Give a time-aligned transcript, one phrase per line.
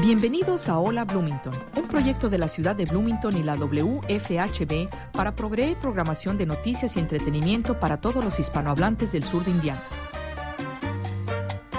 [0.00, 5.34] Bienvenidos a Hola Bloomington, un proyecto de la ciudad de Bloomington y la WFHB para
[5.34, 9.82] proveer programación de noticias y entretenimiento para todos los hispanohablantes del sur de Indiana.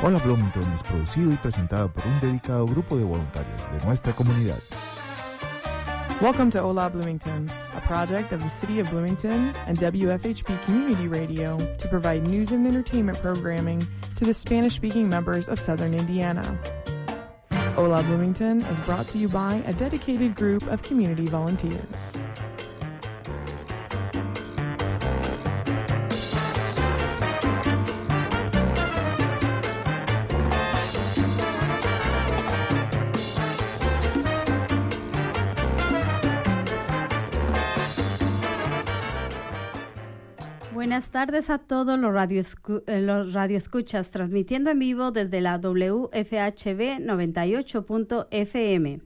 [0.04, 4.60] Hola Bloomington es producido y presentado por un dedicado grupo de voluntarios de nuestra comunidad.
[6.22, 11.58] Welcome to Hola Bloomington, a project of the City of Bloomington and WFHB Community Radio
[11.78, 13.80] to provide news and entertainment programming
[14.18, 16.60] to the Spanish speaking members of southern Indiana.
[17.80, 22.18] Hola Bloomington is brought to you by a dedicated group of community volunteers.
[41.00, 42.42] Buenas tardes a todos los radio,
[42.86, 49.00] eh, los radioescuchas, transmitiendo en vivo desde la WFHB 98.fm.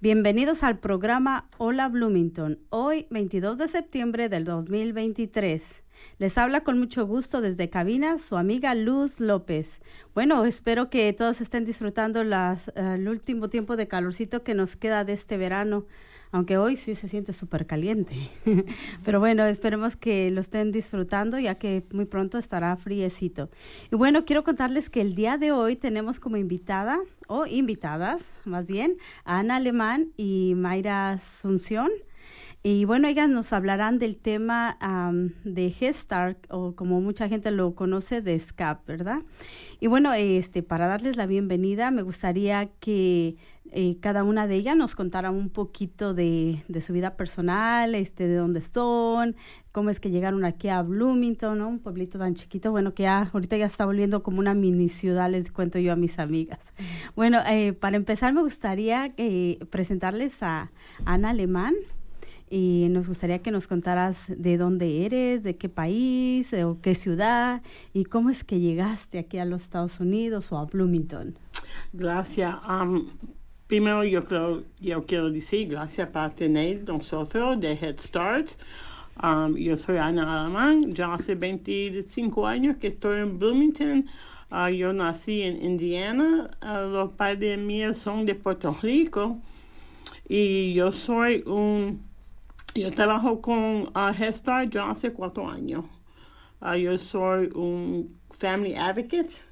[0.00, 5.84] Bienvenidos al programa Hola Bloomington, hoy 22 de septiembre del 2023.
[6.18, 9.80] Les habla con mucho gusto desde cabina su amiga Luz López.
[10.14, 14.74] Bueno, espero que todos estén disfrutando las, uh, el último tiempo de calorcito que nos
[14.74, 15.86] queda de este verano
[16.30, 18.14] aunque hoy sí se siente súper caliente.
[19.04, 23.50] Pero bueno, esperemos que lo estén disfrutando ya que muy pronto estará friecito.
[23.90, 28.68] Y bueno, quiero contarles que el día de hoy tenemos como invitada, o invitadas más
[28.68, 31.90] bien, a Ana Alemán y Mayra Asunción.
[32.62, 37.74] Y bueno, ellas nos hablarán del tema um, de Gestart, o como mucha gente lo
[37.74, 39.20] conoce, de SCAP, ¿verdad?
[39.78, 43.36] Y bueno, este, para darles la bienvenida, me gustaría que
[43.70, 48.26] eh, cada una de ellas nos contara un poquito de, de, su vida personal, este,
[48.26, 49.36] de dónde son,
[49.70, 51.68] cómo es que llegaron aquí a Bloomington, ¿no?
[51.68, 55.30] Un pueblito tan chiquito, bueno, que ya ahorita ya está volviendo como una mini ciudad,
[55.30, 56.72] les cuento yo a mis amigas.
[57.14, 60.72] Bueno, eh, para empezar me gustaría eh, presentarles a
[61.04, 61.74] Ana Alemán
[62.50, 67.62] y nos gustaría que nos contaras de dónde eres, de qué país o qué ciudad
[67.92, 71.38] y cómo es que llegaste aquí a los Estados Unidos o a Bloomington.
[71.92, 72.56] Gracias.
[73.66, 78.48] Primero yo, creo, yo quiero decir gracias por tener nosotros de Head Start.
[79.56, 84.06] Yo soy Ana Alamán, ya hace 25 años que estoy en Bloomington.
[84.50, 89.36] Uh, yo nací en Indiana, uh, los padres míos son de Puerto Rico
[90.26, 92.07] y yo soy un
[92.78, 95.84] yo trabajo con uh, Head Start ya hace cuatro años.
[96.60, 99.42] Uh, yo soy un family advocate.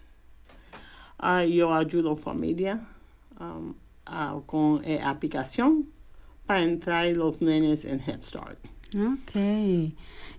[1.19, 2.87] Uh, yo ayudo a familia
[3.41, 3.75] um,
[4.47, 5.87] con eh, aplicación
[6.47, 8.59] para entrar los nenes en Head Start.
[8.95, 9.35] Ok.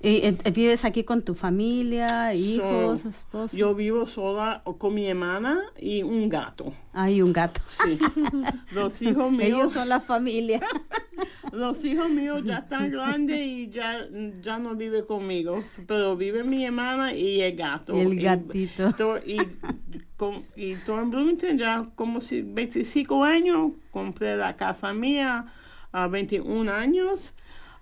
[0.01, 3.57] ¿Y, vives aquí con tu familia, hijos, So, esposo?
[3.57, 6.73] Yo vivo sola con mi hermana y un gato.
[6.93, 7.61] Hay un gato.
[7.65, 7.97] Sí.
[8.71, 9.43] Los hijos míos.
[9.43, 10.61] Ellos son la familia.
[11.51, 14.05] Los hijos míos ya están grandes y ya,
[14.41, 17.95] ya no vive conmigo, pero vive mi hermana y el gato.
[17.95, 19.17] Y el gatito.
[19.25, 24.93] Y, y, con, y todo en Bloomington ya como si 25 años, compré la casa
[24.93, 25.45] mía
[25.91, 27.33] a 21 años.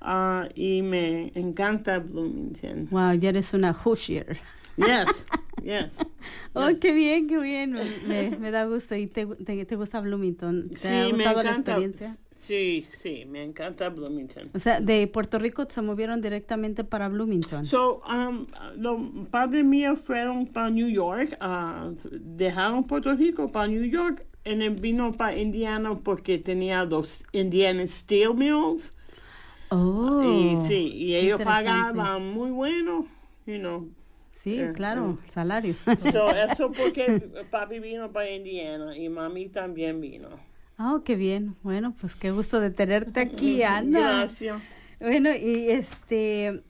[0.01, 2.88] Uh, y me encanta Bloomington.
[2.91, 4.38] Wow, ya eres una Hoosier.
[4.78, 5.25] Yes,
[5.63, 5.97] yes.
[6.53, 6.79] Oh, yes.
[6.79, 7.73] qué bien, qué bien.
[8.07, 8.95] Me, me da gusto.
[8.95, 10.69] ¿Y te, te, te, gusta Bloomington?
[10.69, 12.16] ¿Te sí, ha gustado la experiencia?
[12.45, 14.51] Sí, sí, me encanta Bloomington.
[14.53, 17.66] O sea, de Puerto Rico se movieron directamente para Bloomington.
[17.66, 18.45] So, um,
[18.78, 19.00] los
[19.31, 25.11] padres míos fueron para New York, uh, dejaron Puerto Rico para New York, y vino
[25.11, 28.94] para Indiana porque tenía los Indiana Steel Mills.
[29.69, 33.05] Oh, y sí, y ellos pagaban muy bueno,
[33.45, 33.89] you know.
[34.31, 35.29] Sí, eh, claro, eh.
[35.29, 35.75] salario.
[36.11, 40.29] So, eso porque papi vino para Indiana y mami también vino.
[40.77, 41.55] Oh, qué bien.
[41.63, 44.19] Bueno, pues qué gusto de tenerte aquí, Ana.
[44.19, 44.61] Gracias.
[44.99, 46.63] Bueno, y este,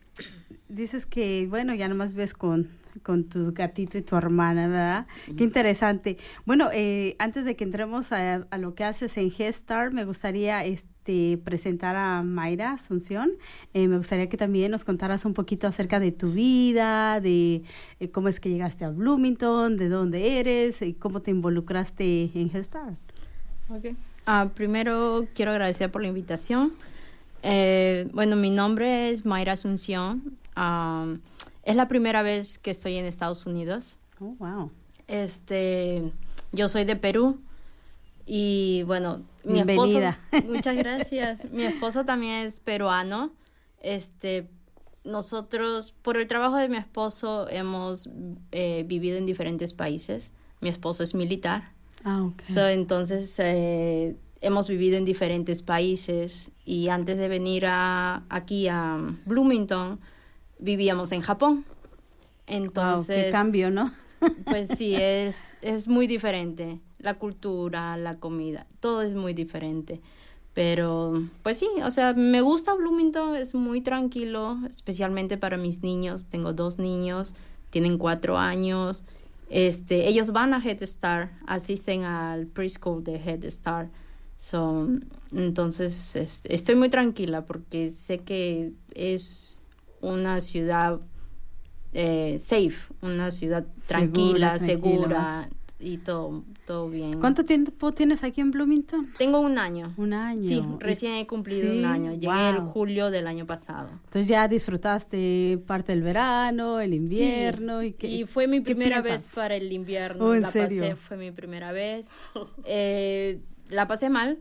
[0.70, 2.70] dices que, bueno, ya nomás ves con,
[3.04, 5.08] con tu gatito y tu hermana, ¿verdad?
[5.38, 6.18] Qué interesante.
[6.46, 10.64] Bueno, eh, antes de que entremos a, a, lo que haces en Gestar, me gustaría
[10.66, 13.32] este, presentar a Mayra Asunción.
[13.74, 17.64] Eh, me gustaría que también nos contaras un poquito acerca de tu vida, de
[18.00, 22.50] eh, cómo es que llegaste a Bloomington, de dónde eres y cómo te involucraste en
[22.50, 22.96] Gestar.
[23.70, 23.96] Okay.
[24.28, 26.74] Uh, primero quiero agradecer por la invitación.
[27.44, 30.38] Eh, bueno, mi nombre es Mayra Asunción.
[30.58, 31.20] Um,
[31.66, 33.98] es la primera vez que estoy en Estados Unidos.
[34.22, 34.72] Oh, wow.
[35.08, 36.12] Este,
[36.52, 37.40] yo soy de Perú
[38.26, 40.18] y bueno, mi Bienvenida.
[40.32, 41.52] esposo, muchas gracias.
[41.52, 43.32] mi esposo también es peruano.
[43.82, 44.48] Este,
[45.04, 48.10] nosotros, por el trabajo de mi esposo, hemos
[48.52, 50.32] eh, vivido en diferentes países.
[50.62, 51.72] Mi esposo es militar.
[52.04, 52.42] Ah, ok.
[52.44, 58.98] So, entonces eh, hemos vivido en diferentes países y antes de venir a, aquí a
[59.26, 60.00] Bloomington
[60.60, 61.66] vivíamos en Japón.
[62.48, 63.92] Entonces, wow, qué cambio, ¿no?
[64.46, 66.80] pues sí, es, es muy diferente.
[67.00, 70.02] La cultura, la comida, todo es muy diferente.
[70.54, 76.28] Pero, pues sí, o sea, me gusta Bloomington, es muy tranquilo, especialmente para mis niños.
[76.28, 77.36] Tengo dos niños,
[77.72, 79.04] tienen cuatro años.
[79.50, 83.92] Este, ellos van a Head Start, asisten al preschool de Head Start.
[84.38, 84.88] So,
[85.34, 86.16] entonces,
[86.46, 89.55] estoy muy tranquila porque sé que es
[90.06, 91.00] una ciudad
[91.94, 95.50] eh, safe, una ciudad tranquila, segura, segura
[95.80, 97.20] y todo, todo bien.
[97.20, 99.14] ¿Cuánto tiempo tienes aquí en Bloomington?
[99.18, 99.94] Tengo un año.
[99.98, 100.44] Un año.
[100.44, 102.14] Sí, recién he cumplido un año.
[102.14, 103.90] Llegué el julio del año pasado.
[104.06, 107.84] Entonces ya disfrutaste parte del verano, el invierno.
[107.84, 110.26] y, qué, y fue mi primera vez para el invierno.
[110.26, 110.82] Oh, ¿en la serio?
[110.82, 112.10] pasé, fue mi primera vez.
[112.68, 114.40] Eh, la pasé mal.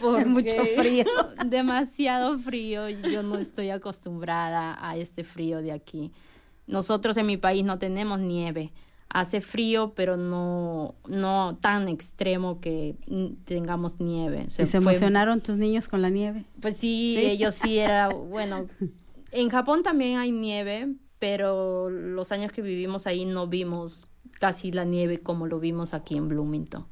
[0.00, 1.04] Porque mucho frío.
[1.46, 2.88] demasiado frío.
[2.88, 6.12] Yo no estoy acostumbrada a este frío de aquí.
[6.66, 8.72] Nosotros en mi país no tenemos nieve.
[9.08, 12.94] Hace frío, pero no, no tan extremo que
[13.46, 14.44] tengamos nieve.
[14.46, 14.92] ¿Y se fue...
[14.92, 16.44] emocionaron tus niños con la nieve?
[16.60, 17.24] Pues sí, ¿Sí?
[17.24, 18.66] ellos sí era, bueno,
[19.30, 24.84] en Japón también hay nieve, pero los años que vivimos ahí no vimos casi la
[24.84, 26.86] nieve como lo vimos aquí en Bloomington.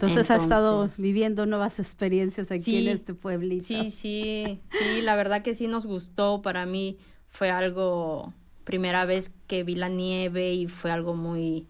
[0.00, 3.66] Entonces, Entonces ha estado viviendo nuevas experiencias aquí sí, en este pueblito.
[3.66, 6.40] Sí, sí, sí, la verdad que sí nos gustó.
[6.40, 6.96] Para mí
[7.28, 8.32] fue algo
[8.64, 11.66] primera vez que vi la nieve y fue algo muy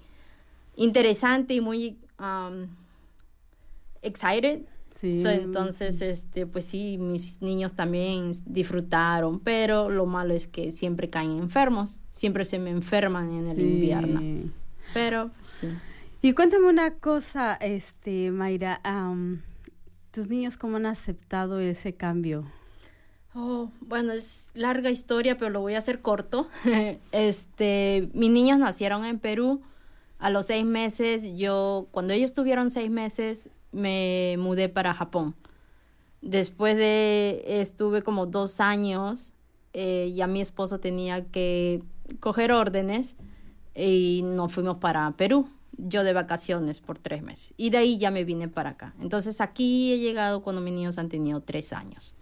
[0.76, 2.68] interesante y muy um,
[4.02, 4.60] excited.
[5.00, 5.22] Sí.
[5.22, 11.10] So, entonces, este, pues sí, mis niños también disfrutaron, pero lo malo es que siempre
[11.10, 13.62] caen enfermos, siempre se me enferman en el Sí.
[13.62, 14.50] invierno.
[14.94, 15.68] Pero sí.
[16.22, 18.82] Y cuéntame una cosa, este, Mayra,
[20.10, 22.44] ¿tus niños cómo han aceptado ese cambio?
[23.34, 26.46] Oh, bueno, es larga historia, pero lo voy a hacer corto.
[27.12, 29.62] este, mis niños nacieron en Perú.
[30.18, 35.34] A los seis meses, yo, cuando ellos tuvieron seis meses, me mudé para Japón.
[36.20, 39.32] Después de, estuve como dos años,
[39.72, 41.82] eh, ya mi esposo tenía que
[42.18, 43.16] coger órdenes
[43.74, 45.48] y nos fuimos para Perú.
[45.88, 47.52] Yo de vacaciones por tres meses.
[47.56, 48.94] Y de ahí ya me vine para acá.
[49.00, 52.14] Entonces aquí he llegado cuando mis niños han tenido tres años.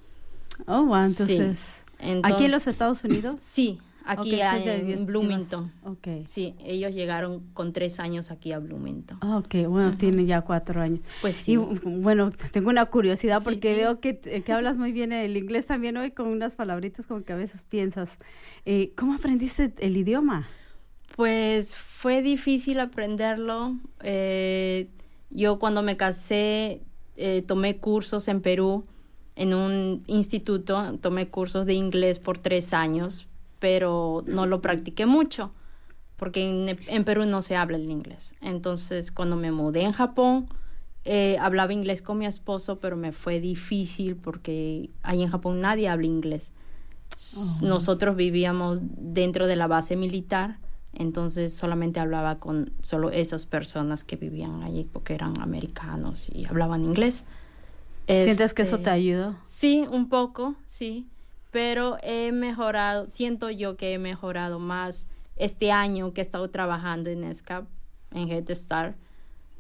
[0.67, 1.11] Oh, wow, Sí.
[1.11, 3.41] entonces, Entonces- ¿aquí en los Estados Unidos?
[3.43, 5.73] Sí, aquí Ok, a- entonces ya en Bloomington.
[5.85, 6.09] Ok.
[6.25, 9.19] Sí, ellos llegaron con tres años aquí a Bloomington.
[9.21, 11.01] Ah, ok, bueno, tiene ya cuatro años.
[11.21, 11.53] Pues sí.
[11.53, 13.45] Y bueno, tengo una curiosidad Sí.
[13.45, 17.23] porque veo que, que hablas muy bien el inglés también hoy con unas palabritas como
[17.23, 18.11] que a veces piensas.
[18.65, 20.49] Eh, ¿Cómo aprendiste el idioma?
[21.17, 23.77] Pues fue difícil aprenderlo.
[24.03, 24.89] Eh,
[25.31, 26.83] yo cuando me casé
[27.17, 28.85] eh, tomé cursos en Perú,
[29.35, 33.27] en un instituto, tomé cursos de inglés por tres años,
[33.59, 35.53] pero no lo practiqué mucho,
[36.17, 38.35] porque en, en Perú no se habla el inglés.
[38.41, 40.47] Entonces cuando me mudé en Japón,
[41.05, 45.89] eh, hablaba inglés con mi esposo, pero me fue difícil porque ahí en Japón nadie
[45.89, 46.53] habla inglés.
[47.63, 50.59] Nosotros vivíamos dentro de la base militar,
[50.93, 56.85] entonces solamente hablaba con solo esas personas que vivían allí porque eran americanos y hablaban
[56.85, 57.25] inglés.
[58.07, 59.35] ¿Sientes que eso Este, te ayudó?
[59.45, 61.07] Sí, un poco, sí,
[61.51, 67.11] pero he mejorado, siento yo que he mejorado más este año que he estado trabajando
[67.11, 67.67] en ESCAP,
[68.13, 68.97] en Head Start,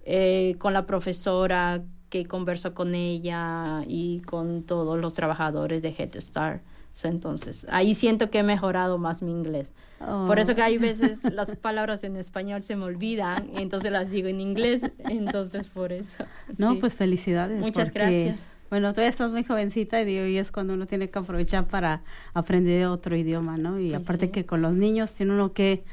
[0.05, 6.19] eh, con la profesora que converso con ella y con todos los trabajadores de Head
[6.19, 6.63] Start.
[7.05, 9.73] Entonces, ahí siento que he mejorado más mi inglés.
[9.99, 14.11] Por eso que hay veces las palabras en español se me olvidan y entonces las
[14.11, 16.25] digo en inglés, entonces por eso.
[16.57, 16.79] No, sí.
[16.81, 17.61] pues felicidades.
[17.61, 18.47] Muchas porque, gracias.
[18.71, 22.03] Bueno, todavía estás muy jovencita y, digo, y es cuando uno tiene que aprovechar para
[22.35, 23.81] aprender otro idioma, ¿no?
[23.81, 24.33] Y Pues aparte sí.
[24.33, 25.85] que con los niños tiene uno que,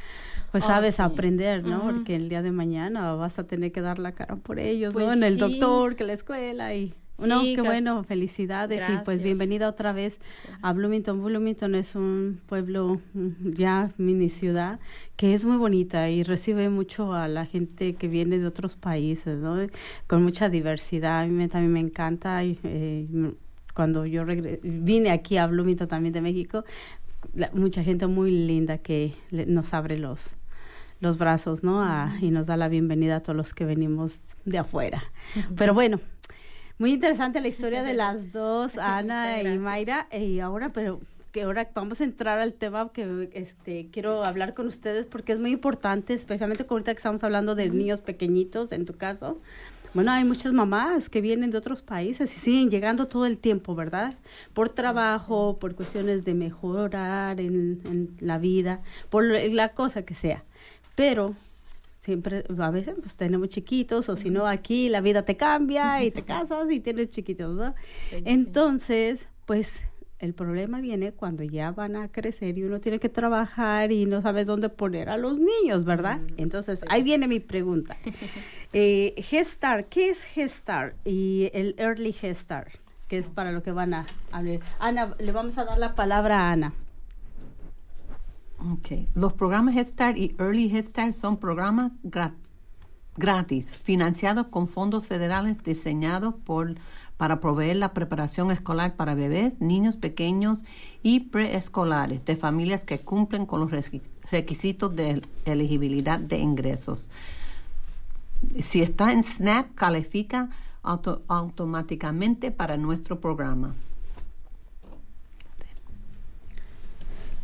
[0.52, 1.02] pues Oh, sabes, sí.
[1.02, 1.84] aprender, ¿no?
[1.84, 5.00] Porque el día de mañana vas a tener que dar la cara por ellos, ¿no?
[5.06, 5.40] Pues En el sí.
[5.40, 6.94] doctor, que la escuela y...
[7.17, 10.19] No, Sí, qué bueno, felicidades y pues bienvenida otra vez
[10.62, 11.24] a Bloomington.
[11.24, 14.79] Bloomington es un pueblo mm, ya mini ciudad
[15.15, 19.38] que es muy bonita y recibe mucho a la gente que viene de otros países,
[19.39, 19.55] ¿no?
[20.07, 21.22] Con mucha diversidad.
[21.22, 22.43] A mí me- también me encanta.
[22.43, 23.07] eh,
[23.74, 26.65] cuando yo regre- vine aquí a Bloomington también de México,
[27.34, 30.36] la- mucha gente muy linda que le- nos abre los
[31.01, 31.81] los brazos, ¿no?
[31.84, 35.03] A- y nos da la bienvenida a todos los que venimos de afuera.
[35.57, 36.00] Pero bueno,
[36.77, 39.58] muy interesante la historia de las dos, Ana y.
[39.58, 40.08] Mayra.
[40.12, 41.00] Y ahora, pero
[41.32, 45.39] que ahora vamos a entrar al tema que este quiero hablar con ustedes porque es
[45.39, 49.38] muy importante, especialmente ahorita que estamos hablando de niños pequeñitos, en tu caso.
[49.94, 53.75] bueno, hay muchas mamás que vienen de otros países y siguen llegando todo el tiempo,
[53.75, 54.13] ¿verdad?
[54.53, 60.46] Por trabajo, por cuestiones de mejorar en, en la vida, por la cosa que sea.
[60.96, 61.36] Pero
[62.06, 66.12] siempre, a veces pues tenemos chiquitos o si no aquí la vida te cambia y
[66.12, 67.74] te casas y tienes chiquitos, ¿no?
[68.12, 69.80] Entonces, pues
[70.20, 74.22] el problema viene cuando ya van a crecer y uno tiene que trabajar y no
[74.22, 76.22] sabes dónde poner a los niños, ¿verdad?
[76.38, 77.98] Entonces, ahí viene mi pregunta.
[78.78, 82.74] Eh, Gestar, ¿qué es Gestar y el Early Gestar?
[83.08, 84.60] Que es para lo que van a hablar.
[84.80, 86.74] Ana, le vamos a dar la palabra a Ana.
[88.74, 89.07] Okay.
[89.13, 91.91] Los programas Head Start y Early Head Start son programas
[93.15, 96.75] gratis, financiados con fondos federales diseñados por,
[97.17, 100.60] para proveer la preparación escolar para bebés, niños pequeños
[101.03, 103.72] y preescolares de familias que cumplen con los
[104.31, 107.07] requisitos de elegibilidad de ingresos.
[108.60, 110.50] Si está en SNAP, califica
[110.81, 113.75] automáticamente para nuestro programa.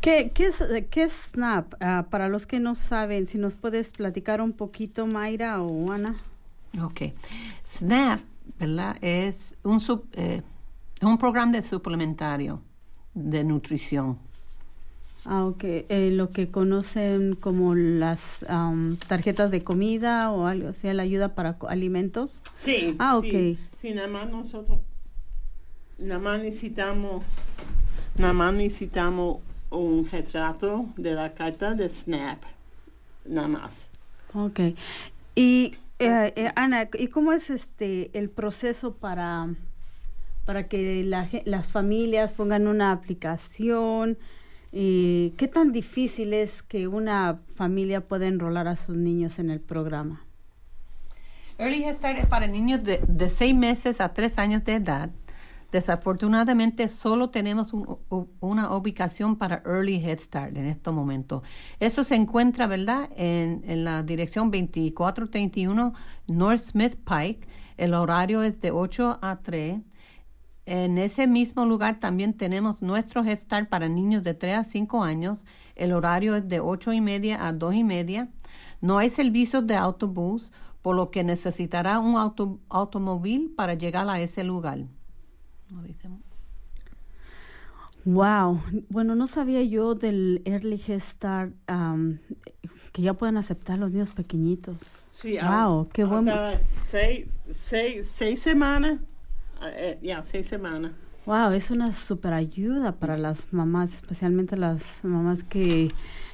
[0.02, 1.76] ¿Qué, qué, es, qué es SNAP?
[1.80, 6.16] Ah, para los que no saben, si nos puedes platicar un poquito, Mayra o Ana.
[6.82, 7.14] Ok.
[7.66, 8.20] SNAP,
[8.60, 8.98] ¿verdad?
[9.02, 10.42] Es un, sub, eh,
[11.02, 12.62] un programa de suplementario
[13.14, 14.18] de nutrición.
[15.24, 15.64] Ah, ok.
[15.64, 18.44] Eh, lo que conocen como las
[19.08, 22.42] tarjetas de comida o algo, sea la ayuda para alimentos.
[22.56, 22.96] Sí.
[22.98, 23.58] Ah, ok.
[23.78, 24.80] Sí, nada más nosotros,
[26.00, 27.24] nada más necesitamos,
[28.18, 29.38] nada más necesitamos
[29.72, 32.44] un retrato de la carta de Snap,
[33.26, 33.90] nada más.
[34.34, 34.60] Ok.
[35.36, 39.50] Y eh, eh, Ana, ¿y cómo es este el proceso para,
[40.46, 41.04] para que
[41.46, 44.18] las familias pongan una aplicación?
[44.72, 49.60] ¿Y ¿Qué tan difícil es que una familia pueda enrolar a sus niños en el
[49.60, 50.26] programa?
[51.58, 55.10] Early Head Start es para niños de, de seis meses a tres años de edad
[55.72, 57.72] Desafortunadamente, solo tenemos
[58.42, 61.44] una ubicación para Early Head Start en estos momentos.
[61.80, 65.94] Eso se encuentra, ¿verdad?, en, la dirección 2431
[66.28, 67.48] North Smith Pike.
[67.78, 69.80] El horario es de 8 a 3.
[70.66, 75.04] En ese mismo lugar también tenemos nuestro Head Start para niños de 3 a 5
[75.04, 75.46] años.
[75.76, 78.30] El horario es de 8 y media a 2 y media.
[78.82, 80.52] No hay servicios de autobús,
[80.82, 84.86] por lo que necesitará un auto, automóvil para llegar a ese lugar.
[88.04, 88.60] Wow,
[88.90, 91.54] bueno, no sabía yo del Early Head Start
[92.92, 95.04] que ya pueden aceptar los niños pequeñitos.
[95.14, 96.34] Sí, wow, qué bueno.
[96.58, 99.00] Seis, seis, seis semanas,
[99.64, 100.94] eh, ya, seis semanas.
[101.28, 105.92] Wow, es una super ayuda para las mamás, especialmente las mamás que,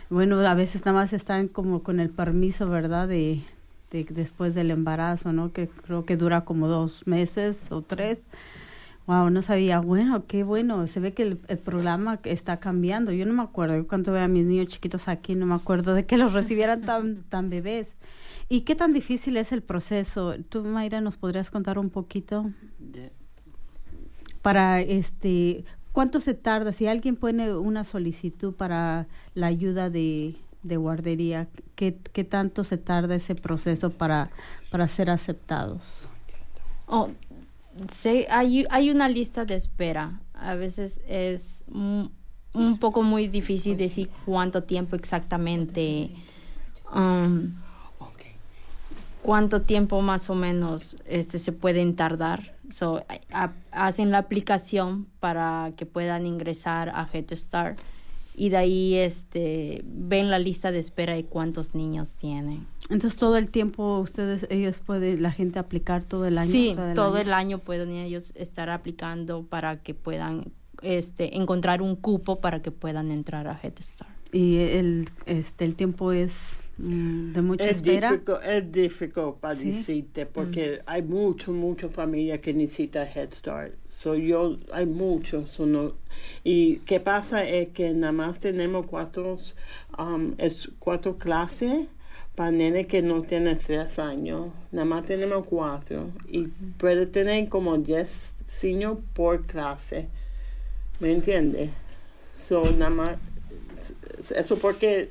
[0.09, 3.09] bueno, a veces nada más están como con el permiso, ¿verdad?
[3.09, 3.43] De,
[3.91, 5.51] de después del embarazo, ¿no?
[5.51, 8.27] Que creo que dura como dos meses o tres.
[9.07, 9.79] Wow, no sabía.
[9.79, 10.85] Bueno, qué bueno.
[10.85, 13.13] Se ve que el, programa está cambiando.
[13.13, 13.77] Yo no me acuerdo.
[13.77, 16.81] Yo cuando veo a mis niños chiquitos aquí, no me acuerdo de que los recibieran
[16.81, 17.87] tan, tan bebés.
[18.49, 20.35] ¿Y qué tan difícil es el proceso?
[20.49, 22.51] ¿Tú, Mayra, nos podrías contar un poquito?
[24.41, 26.73] Para este, ¿cuánto se tarda?
[26.73, 32.77] Si alguien pone una solicitud para la ayuda de, de guardería, ¿qué, ¿qué tanto se
[32.77, 34.31] tarda ese proceso para,
[34.69, 36.09] para ser aceptados?
[36.87, 37.09] Oh,
[38.29, 40.21] Hay, hay una lista de espera.
[40.33, 42.11] A veces es un,
[42.79, 46.11] poco muy difícil decir cuánto tiempo exactamente,
[46.93, 47.53] um,
[49.21, 52.55] cuánto tiempo más o menos este, se pueden tardar.
[52.69, 53.03] So,
[53.71, 57.79] hacen la aplicación para que puedan ingresar a Head Start
[58.39, 62.67] y de ahí este, ven la lista de espera y cuántos niños tienen.
[62.87, 66.51] Entonces todo el tiempo ustedes, ellos pueden, la gente aplicar todo el año.
[66.51, 67.57] Sí, todo, el, año.
[67.57, 70.53] pueden ellos estar aplicando para que puedan
[70.83, 74.11] este, encontrar un cupo para que puedan entrar a Head Start.
[74.31, 78.21] Y el, este, el tiempo es mm, de mucha es espera.
[78.45, 80.83] es difícil para decirte porque mm.
[80.85, 83.73] hay mucho, mucha familia que necesita Head Start.
[83.97, 85.59] So yo, hay muchos.
[85.59, 85.93] Uno,
[86.43, 89.39] y qué pasa es que nada más tenemos cuatro,
[89.97, 91.87] um, es cuatro clases
[92.35, 96.45] para nenes que no tienen tres años, nada más tenemos cuatro y
[96.77, 100.09] puede tener como diez niños por clase,
[100.99, 101.71] ¿me entiende?
[102.31, 103.17] So, nada más,
[104.35, 105.09] eso porque...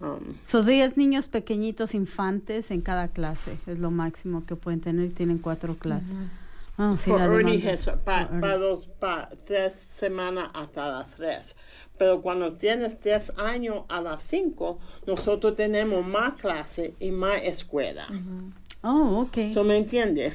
[0.00, 5.06] Um, Son diez niños pequeñitos infantes en cada clase, es lo máximo que pueden tener
[5.06, 6.06] y tienen cuatro clases.
[6.84, 6.96] Ah,
[8.04, 11.56] para dos, para tres semanas hasta las tres.
[11.96, 18.08] Pero cuando tienes tres años a las cinco, nosotros tenemos más clases y más escuela.
[18.82, 19.54] Oh, ok.
[19.54, 20.32] ¿So me entiende?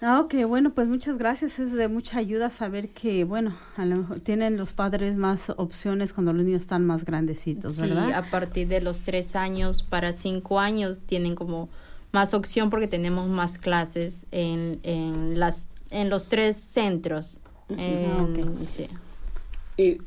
[0.00, 1.58] Ah, ok, bueno, pues muchas gracias.
[1.58, 6.12] Es de mucha ayuda saber que, bueno, a lo mejor tienen los padres más opciones
[6.12, 8.06] cuando los niños están más grandecitos, ¿verdad?
[8.06, 11.68] Sí, a partir de los tres años para cinco años tienen como
[12.12, 17.40] más opción porque tenemos más clases en, en las en los tres centros.
[17.68, 18.88] En- sí.
[19.76, 19.98] Y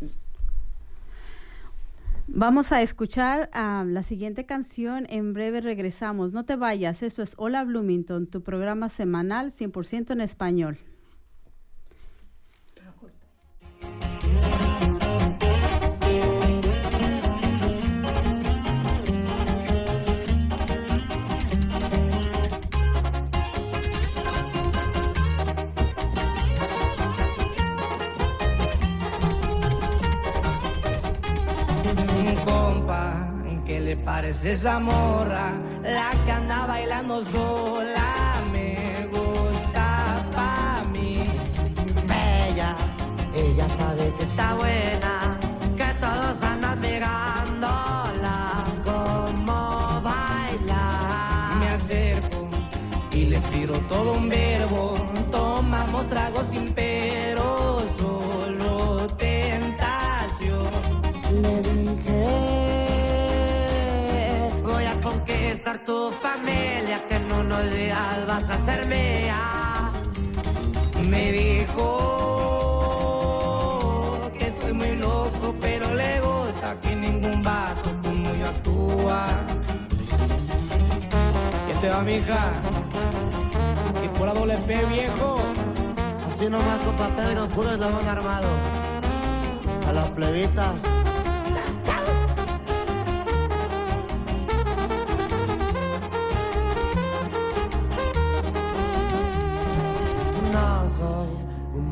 [2.28, 5.06] Vamos a escuchar ah, la siguiente canción.
[5.10, 6.34] En breve regresamos.
[6.34, 7.04] No te vayas.
[7.04, 10.80] Esto es Hola Bloomington, tu programa semanal 100% en español.
[34.06, 35.54] Parece esa morra?
[35.84, 39.86] La que anda bailando sola me gusta
[40.36, 41.24] pa' mí.
[42.08, 42.76] Bella,
[43.36, 45.05] ella sabe que está buena,
[67.64, 69.92] días vas a ser mía.
[71.08, 71.82] Me dijo
[74.38, 79.26] que estoy muy loco, pero le gusta que ningún vato como yo actúa.
[81.66, 82.52] ¿Quién te va, mija?
[84.04, 85.38] Y por la doble P, viejo.
[86.28, 88.50] Así nomás, compa Pedro, puro eslabón armado.
[89.88, 91.05] A las plebitas.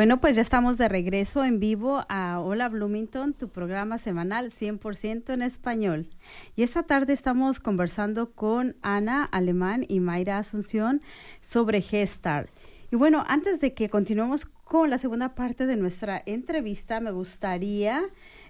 [0.00, 5.34] Bueno, pues ya estamos de regreso en vivo a Hola Bloomington, tu programa semanal 100%
[5.34, 6.08] en español.
[6.56, 11.02] Y esta tarde estamos conversando con Ana Alemán y Mayra Asunción
[11.42, 12.48] sobre Gestar.
[12.90, 18.00] Y bueno, antes de que continuemos con la segunda parte de nuestra entrevista, me gustaría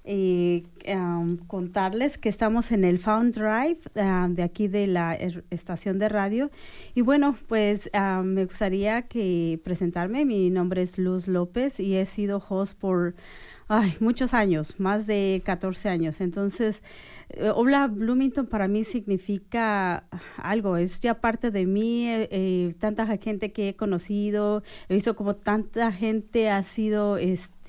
[0.05, 5.45] eh, um, contarles que estamos en el Found Drive uh, de aquí de la er-
[5.51, 6.51] estación de radio.
[6.95, 10.25] Y bueno, pues uh, me gustaría que presentarme.
[10.25, 13.15] Mi nombre es Luz López y he sido host por
[14.01, 16.21] muchos años, más de 14 años.
[16.21, 16.83] Entonces,
[17.29, 20.03] eh, Hola Bloomington para mí significa
[20.37, 25.15] algo, es ya parte de mí, eh, eh, tanta gente que he conocido, he visto
[25.15, 27.60] como tanta gente ha sido, este,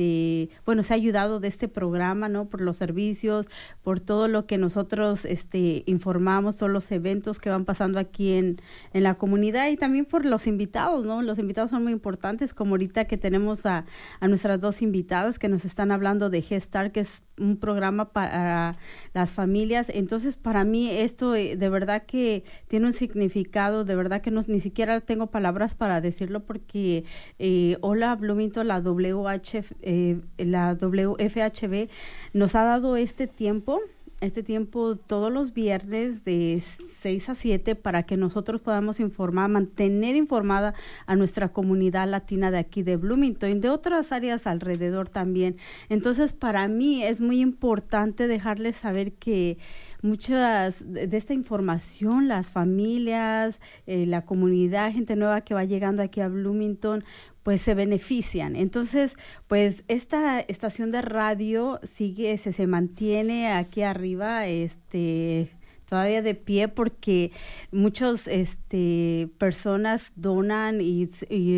[0.65, 2.49] bueno, se ha ayudado de este programa, ¿no?
[2.49, 3.45] Por los servicios,
[3.83, 8.61] por todo lo que nosotros, este, informamos, todos los eventos que van pasando aquí en,
[8.93, 11.21] en la comunidad y también por los invitados, ¿no?
[11.21, 13.85] Los invitados son muy importantes, como ahorita que tenemos a,
[14.19, 18.77] a nuestras dos invitadas que nos están hablando de Gestar, que es un programa para
[19.13, 19.89] las familias.
[19.89, 24.41] Entonces, para mí esto eh, de verdad que tiene un significado, de verdad que no,
[24.47, 27.03] ni siquiera tengo palabras para decirlo porque
[27.39, 31.89] eh, hola Bloomington, la WH, eh, la WFHB
[32.33, 33.81] nos ha dado este tiempo
[34.21, 40.15] este tiempo todos los viernes de 6 a 7 para que nosotros podamos informar, mantener
[40.15, 40.75] informada
[41.07, 45.57] a nuestra comunidad latina de aquí de Bloomington y de otras áreas alrededor también.
[45.89, 49.57] Entonces, para mí es muy importante dejarles saber que
[50.03, 56.21] muchas de esta información, las familias, eh, la comunidad, gente nueva que va llegando aquí
[56.21, 57.03] a Bloomington,
[57.43, 58.55] pues se benefician.
[58.55, 59.15] Entonces,
[59.47, 65.49] pues esta estación de radio sigue, se, se mantiene aquí arriba, este
[65.91, 67.33] todavía de pie porque
[67.69, 71.09] muchas este, personas donan y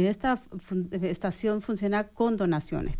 [0.07, 0.41] esta
[1.03, 2.97] estación funciona con donaciones.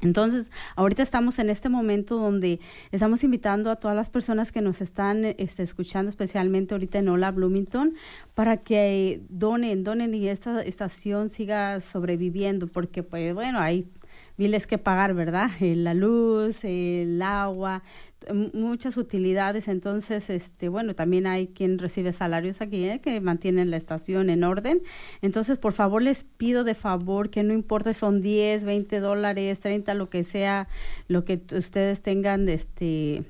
[0.00, 2.60] Entonces, ahorita estamos en este momento donde
[2.92, 7.30] estamos invitando a todas las personas que nos están este, escuchando, especialmente ahorita en Hola
[7.30, 7.94] Bloomington,
[8.34, 13.88] para que donen, donen y esta estación siga sobreviviendo, porque pues bueno, hay
[14.36, 15.50] biles que pagar, ¿verdad?
[15.60, 17.82] La luz, el agua,
[18.52, 19.68] muchas utilidades.
[19.68, 23.00] Entonces, este, bueno, también hay quien recibe salarios aquí ¿eh?
[23.00, 24.82] que mantienen la estación en orden.
[25.22, 29.94] Entonces, por favor, les pido de favor que no importa son 10, 20 dólares, 30,
[29.94, 30.68] lo que sea,
[31.08, 33.24] lo que ustedes tengan, este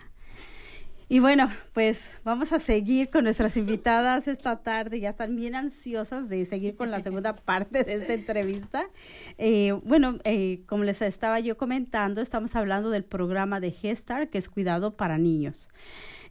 [1.10, 5.00] Y bueno, pues vamos a seguir con nuestras invitadas esta tarde.
[5.00, 8.90] Ya están bien ansiosas de seguir con la segunda parte de esta entrevista.
[9.38, 14.38] Eh, bueno, eh, como les estaba yo comentando, estamos hablando del programa de Gestar, que
[14.38, 15.70] es cuidado para niños.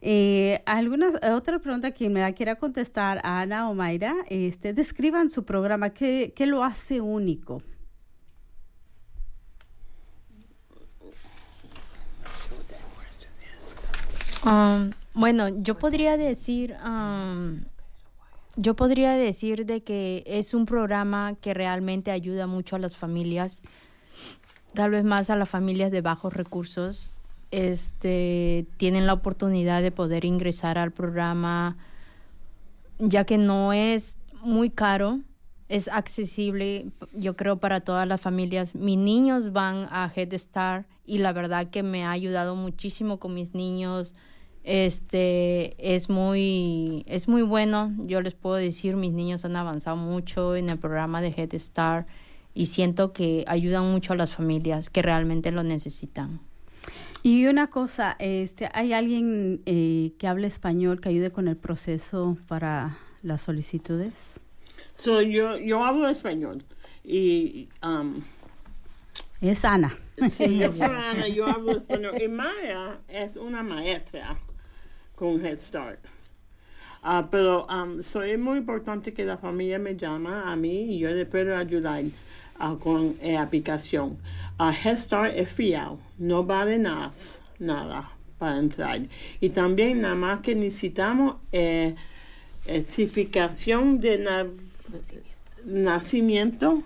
[0.05, 4.13] Eh, ¿alguna otra pregunta que me quiera contestar Ana o Mayra?
[4.27, 7.63] Este, describan su programa, ¿qué, qué lo hace único?
[14.45, 17.61] Um, bueno, yo podría decir, um,
[18.57, 23.61] yo podría decir de que es un programa que realmente ayuda mucho a las familias,
[24.73, 27.09] tal vez más a las familias de bajos recursos,
[27.53, 31.77] este, tienen la oportunidad de poder ingresar al programa,
[32.97, 35.19] ya que no es muy caro,
[35.69, 38.73] es accesible, yo creo, para todas las familias.
[38.73, 43.35] Mis niños van a Head Start y la verdad que me ha ayudado muchísimo con
[43.35, 44.15] mis niños.
[44.63, 47.93] Este es muy, es muy bueno.
[48.07, 52.07] Yo les puedo decir, mis niños han avanzado mucho en el programa de Head Start
[52.55, 56.39] y siento que ayudan mucho a las familias que realmente lo necesitan.
[57.25, 62.37] Y una cosa, este, ¿hay alguien eh, que hable español que ayude con el proceso
[62.49, 64.41] para las solicitudes?
[64.95, 66.65] So, yo, yo hablo español
[67.01, 67.69] y...
[67.81, 68.21] Um,
[69.39, 69.97] es Ana.
[70.29, 72.21] Sí, yo soy Ana, yo hablo español.
[72.21, 74.37] Y Maya es una maestra
[75.15, 75.99] con Head Start.
[77.05, 81.09] Uh, pero um, soy muy importante que la familia me llama a mí y yo
[81.09, 82.03] le puedo ayudar
[82.63, 84.17] uh, con la aplicación.
[84.59, 87.11] Uh, Head Start es fiel, no vale nada,
[87.59, 89.01] nada para entrar.
[89.39, 91.95] Y también nada más que necesitamos eh,
[92.65, 94.49] certificación de
[95.65, 96.83] nacimiento,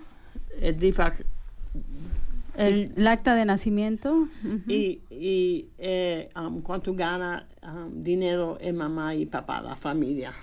[2.58, 4.28] el, acta de nacimiento
[4.68, 10.34] y, y eh, um, cuánto gana um, dinero en mamá y papá, la familia.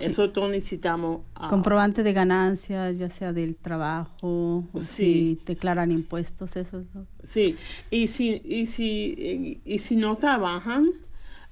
[0.00, 1.22] Eso todos necesitamos.
[1.34, 6.84] Ah, Comprobante de ganancias, ya sea del trabajo, o si declaran impuestos, eso.
[7.22, 7.56] Sí,
[7.90, 10.88] y si, y si, y, si no trabajan,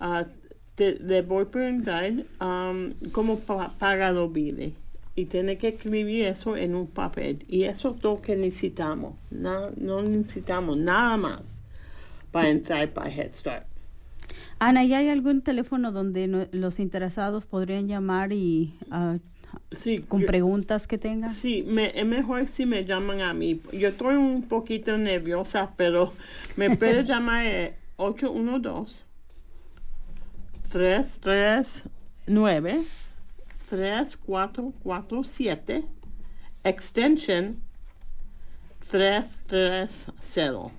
[0.00, 0.24] uh,
[0.74, 4.72] te, le voy a preguntar um, cómo paga los biles.
[5.14, 7.44] Y tiene que escribir eso en un papel.
[7.48, 9.14] Y eso es todo que necesitamos.
[9.30, 11.62] No, no necesitamos nada más
[12.30, 13.66] para entrar para Head Start.
[14.58, 19.18] Ana, ¿y hay algún teléfono donde los interesados podrían llamar y uh,
[19.70, 21.30] sí, con preguntas que tengan?
[21.30, 23.60] Sí, me, es mejor si me llaman a mí.
[23.72, 26.14] Yo estoy un poquito nerviosa, pero
[26.56, 29.04] me puede llamar 812
[30.72, 32.82] 339
[33.68, 35.84] 3447
[36.64, 37.60] extension
[38.88, 40.72] 330.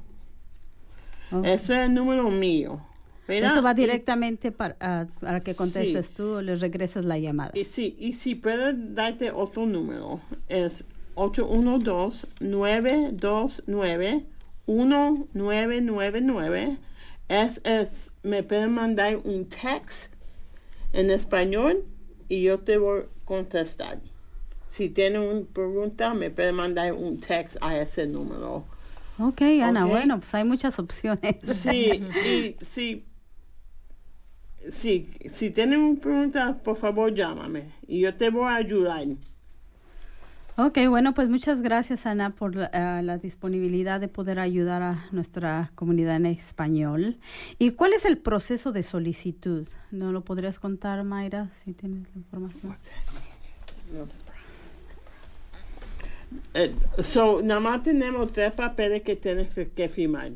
[1.31, 1.45] Ok.
[1.45, 2.86] Ese es el número mío.
[3.27, 3.51] ¿Verdad?
[3.51, 6.13] Eso va Y- directamente para, para que contestes Sí.
[6.15, 7.51] tú o les regreses la llamada.
[7.53, 10.85] Y sí, y si puedo darte otro número, es
[15.37, 16.77] 812-929-1999.
[17.29, 20.13] Es, es, me pueden mandar un text
[20.93, 21.83] en español
[22.29, 23.99] y yo te voy a contestar.
[24.71, 28.63] Si tienen una pregunta, me pueden mandar un text a ese número.
[29.19, 31.35] Ok, Ana, bueno, pues hay muchas opciones.
[31.43, 31.89] Sí,
[32.25, 33.03] y si,
[34.69, 39.05] si, si tienen una pregunta, por favor llámame y yo te voy a ayudar.
[40.59, 45.05] Ok, bueno, pues muchas gracias Ana por la, eh, la disponibilidad de poder ayudar a
[45.11, 47.17] nuestra comunidad en español.
[47.59, 49.67] ¿Y cuál es el proceso de solicitud?
[49.91, 52.75] ¿No lo podrías contar, Mayra, si tienes la información?
[56.55, 60.31] Eh, so, nada más tenemos tres papeles que tienes que firmar.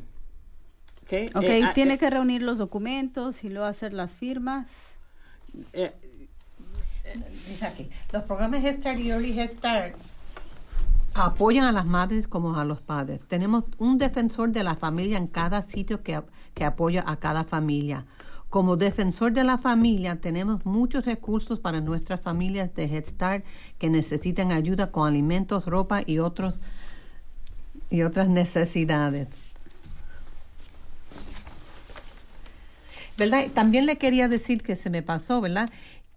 [1.12, 1.26] Okay?
[1.34, 4.68] Ok, Eh, ah, tiene eh, que reunir los documentos y luego hacer las firmas.
[5.72, 5.92] eh,
[7.48, 9.96] Dice aquí, los programas Head Start y Early Head Start
[11.14, 13.20] apoyan a las madres como a los padres.
[13.28, 16.22] Tenemos un defensor de la familia en cada sitio que,
[16.54, 18.06] que apoya a cada familia.
[18.48, 23.44] Como defensor de la familia, tenemos muchos recursos para nuestras familias de Head Start
[23.78, 26.60] que necesitan ayuda con alimentos, ropa y otros
[27.90, 29.28] y otras necesidades.
[33.54, 35.70] También le quería decir que se me pasó, ¿verdad?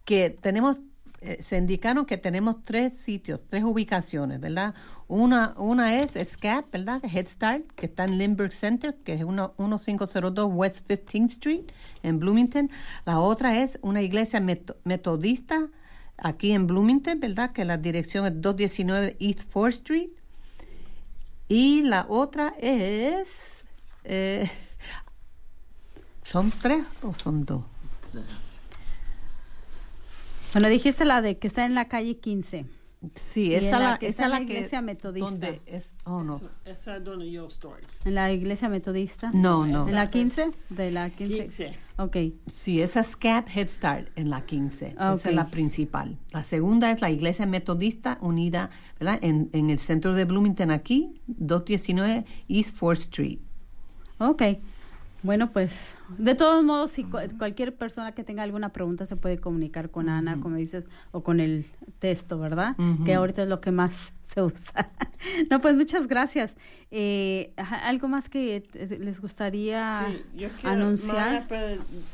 [0.06, 0.80] Que tenemos,
[1.22, 4.74] eh, se indicaron que tenemos tres sitios, tres ubicaciones, ¿verdad?
[5.08, 7.02] Una, una es SCAP, ¿verdad?
[7.04, 11.64] Head Start, que está en Lindbergh Center, que es uno- 1502 West 15th Street,
[12.04, 12.70] en Bloomington.
[13.06, 15.70] La otra es una iglesia meto- metodista,
[16.18, 17.52] aquí en Bloomington, ¿verdad?
[17.52, 20.10] Que la dirección es 219 East 4th Street.
[21.48, 23.64] Y la otra es...
[24.04, 24.50] eh,
[26.26, 27.64] ¿Son tres o son dos?
[30.54, 32.66] Bueno, dijiste la de que está en la calle 15.
[33.14, 35.30] Sí, esa en la, la que esa está en la la que iglesia metodista.
[35.30, 37.80] donde es, oh no, esa es donde yo estoy.
[38.04, 39.30] ¿En la iglesia metodista?
[39.32, 39.88] no, no.
[39.88, 40.52] ¿En la 15?
[40.70, 41.44] De la 15.
[41.44, 41.78] 15.
[41.98, 42.18] Ok.
[42.48, 44.96] Sí, esa es Scap Head Start en la 15.
[44.98, 46.18] Ah, Esa es la principal.
[46.32, 49.20] La segunda es la Iglesia Metodista Unida, ¿verdad?
[49.22, 53.40] En, en el centro de Bloomington aquí, 219 East 4th Street.
[54.18, 54.42] Ok.
[55.26, 59.40] Bueno, pues, de todos modos, si cu- cualquier persona que tenga alguna pregunta se puede
[59.40, 61.66] comunicar con Ana, como dices, o con el
[61.98, 62.76] texto, ¿verdad?
[63.06, 64.86] Que ahorita es lo que más se usa.
[65.50, 66.56] no, pues muchas gracias.
[66.92, 68.64] Eh, ¿Algo más que
[69.00, 71.48] les gustaría Sí, yo quiero anunciar?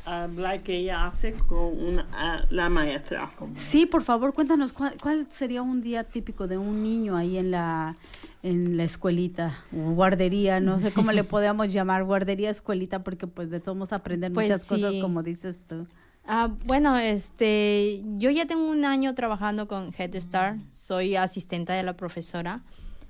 [0.05, 3.29] Hablar que ella hace con una, la maestra.
[3.55, 7.51] Sí, por favor, cuéntanos cuál, cuál sería un día típico de un niño ahí en
[7.51, 7.95] la
[8.43, 13.49] en la escuelita o guardería, no sé cómo le podemos llamar, guardería, escuelita, porque pues
[13.49, 15.87] de todos modos aprender Pues muchas cosas como dices tú.
[16.25, 20.59] Ah, bueno, este, yo ya tengo un año trabajando con Head Start.
[20.71, 22.63] Soy asistente de la profesora.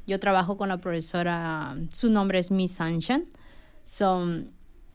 [0.07, 3.27] Yo trabajo con la profesora, su nombre es Miss Sunshine.
[3.83, 4.51] Son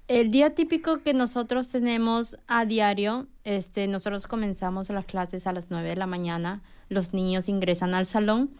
[0.08, 5.70] el día típico que nosotros tenemos a diario, este, nosotros comenzamos las clases a las
[5.70, 6.62] 9 de la mañana.
[6.88, 8.50] Los niños ingresan al salón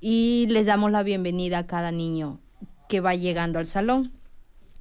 [0.00, 2.40] y les damos la bienvenida a cada niño
[2.88, 4.12] que va llegando al salón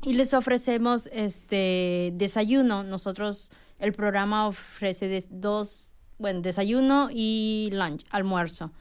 [0.01, 2.83] y les ofrecemos este desayuno.
[2.83, 5.83] Nosotros el programa ofrece dos,
[6.17, 8.71] bueno, desayuno y lunch, almuerzo.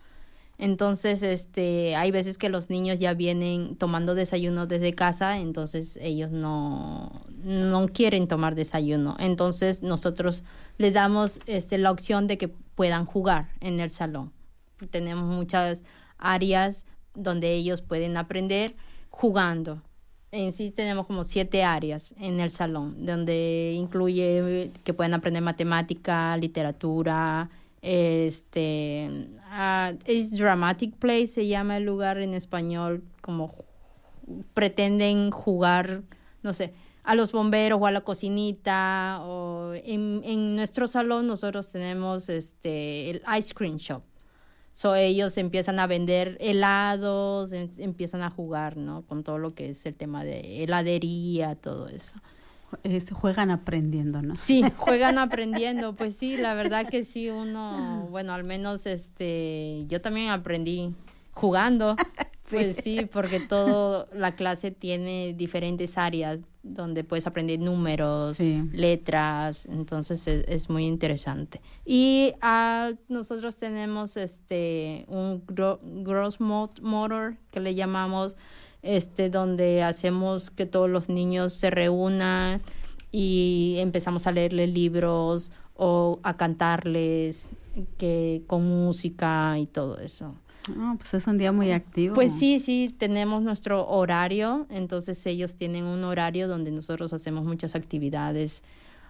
[0.59, 6.33] Entonces, este, hay veces que los niños ya vienen tomando desayuno desde casa, entonces ellos
[6.33, 9.17] no, no quieren tomar desayuno.
[9.21, 10.43] Entonces, nosotros
[10.77, 14.33] les damos este, la opción de que puedan jugar en el salón.
[14.91, 15.85] Tenemos muchas
[16.19, 18.77] áreas donde ellos pueden aprender
[19.11, 19.83] jugando.
[20.31, 26.37] En sí tenemos como siete áreas en el salón, donde incluye que pueden aprender matemática,
[26.37, 27.49] literatura,
[27.81, 33.55] este, ah, es dramatic play, se llama el lugar en español, como
[34.53, 36.03] pretenden jugar,
[36.43, 41.73] no sé, a los bomberos o a la cocinita, o en, en nuestro salón nosotros
[41.73, 44.03] tenemos este, el ice cream shop.
[44.79, 49.03] So ellos empiezan a vender helados, em- empiezan a jugar, ¿no?
[49.03, 52.17] Con todo lo que es el tema de heladería, todo eso.
[52.85, 54.37] Este, juegan aprendiendo, ¿no?
[54.37, 60.01] Sí, juegan aprendiendo, pues sí, la verdad que sí, uno, bueno, al menos este, yo
[60.01, 60.95] también aprendí
[61.33, 61.97] jugando.
[62.51, 68.63] Pues sí, porque todo la clase tiene diferentes áreas donde puedes aprender números, Sí.
[68.73, 71.61] letras, entonces es, es muy interesante.
[71.85, 78.37] Y ah, nosotros tenemos este un gro- gross mo- motor que le llamamos
[78.83, 82.61] este donde hacemos que todos los niños se reúnan
[83.11, 87.51] y empezamos a leerles libros o a cantarles
[87.97, 90.35] que con música y todo eso.
[90.77, 92.15] Ah, pues es un día muy activo.
[92.15, 97.75] Pues sí, sí, tenemos nuestro horario, entonces ellos tienen un horario donde nosotros hacemos muchas
[97.75, 98.63] actividades.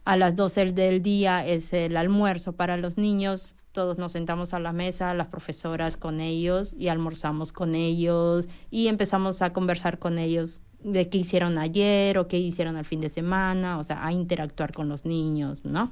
[0.04, 4.60] A las 12 del día es el almuerzo para los niños, todos nos sentamos a
[4.60, 10.18] la mesa, las profesoras con ellos y almorzamos con ellos y empezamos a conversar con
[10.18, 14.12] ellos de qué hicieron ayer o qué hicieron el fin de semana, o sea, a
[14.12, 15.90] interactuar con los niños, ¿no?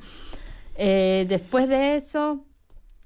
[0.76, 2.44] Eh, después de eso,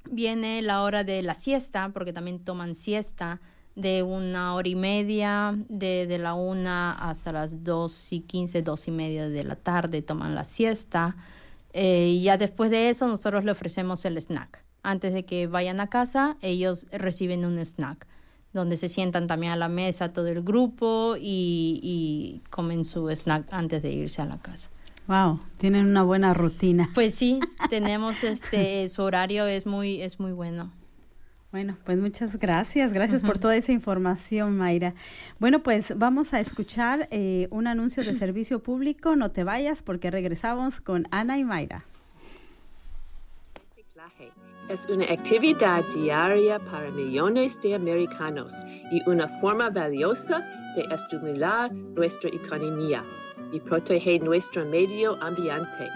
[0.08, 3.40] viene la hora de la siesta, porque también toman siesta
[3.74, 8.88] de una hora y media, de, de la una hasta las dos y quince, dos
[8.88, 11.16] y media de la tarde toman la siesta.
[11.72, 14.64] Eh, y ya después de eso nosotros le ofrecemos el snack.
[14.82, 18.06] Antes de que vayan a casa, ellos reciben un snack,
[18.52, 23.46] donde se sientan también a la mesa todo el grupo y, y comen su snack
[23.50, 24.70] antes de irse a la casa.
[25.10, 26.88] Wow, tienen una buena rutina.
[26.94, 30.70] Pues sí, tenemos este, su horario es muy, es muy bueno.
[31.50, 32.92] Bueno, pues muchas gracias.
[32.92, 34.94] Gracias por toda esa información, Mayra.
[35.40, 39.16] Bueno, pues vamos a escuchar eh, un anuncio de servicio público.
[39.16, 41.84] No te vayas porque regresamos con Ana y Mayra.
[44.68, 48.54] Es una actividad diaria para millones de americanos
[48.92, 50.38] y una forma valiosa
[50.76, 53.04] de estimular nuestra economía
[53.52, 55.88] y proteger nuestro medio ambiente.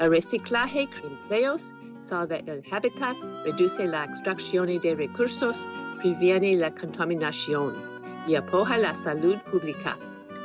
[0.00, 5.68] El reciclaje crea empleos, salva el hábitat, reduce la extracción de recursos,
[6.00, 7.74] previene la contaminación
[8.26, 9.98] y apoya la salud pública.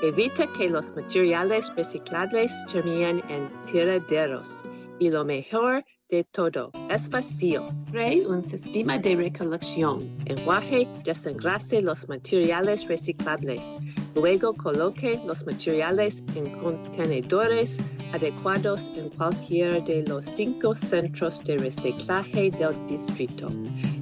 [0.04, 4.64] Evita que los materiales reciclables terminen en tiraderos.
[5.00, 7.62] Y lo mejor de todo, es fácil.
[7.92, 10.00] Cree un sistema de recolección.
[10.26, 13.80] Enjuague, desengrase los materiales reciclables.
[14.20, 17.78] Luego coloque los materiales en contenedores
[18.14, 23.48] adecuados en cualquiera de los cinco centros de reciclaje del distrito.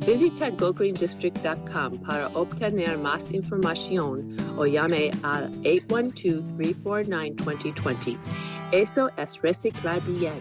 [0.07, 8.17] Visita gogreendistrict.com para obtener más información o llame al 812-349-2020.
[8.71, 10.39] Eso es reciclar bien.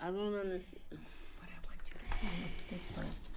[0.00, 0.82] I don't understand.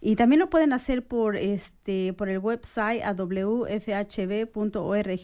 [0.00, 3.68] Y también lo pueden hacer por este por el website a wfhb.org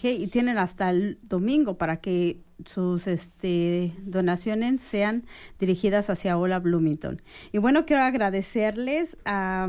[0.04, 5.24] y tienen hasta el domingo para que sus este donaciones sean
[5.58, 7.22] dirigidas hacia Hola Bloomington.
[7.52, 9.68] Y bueno, quiero agradecerles a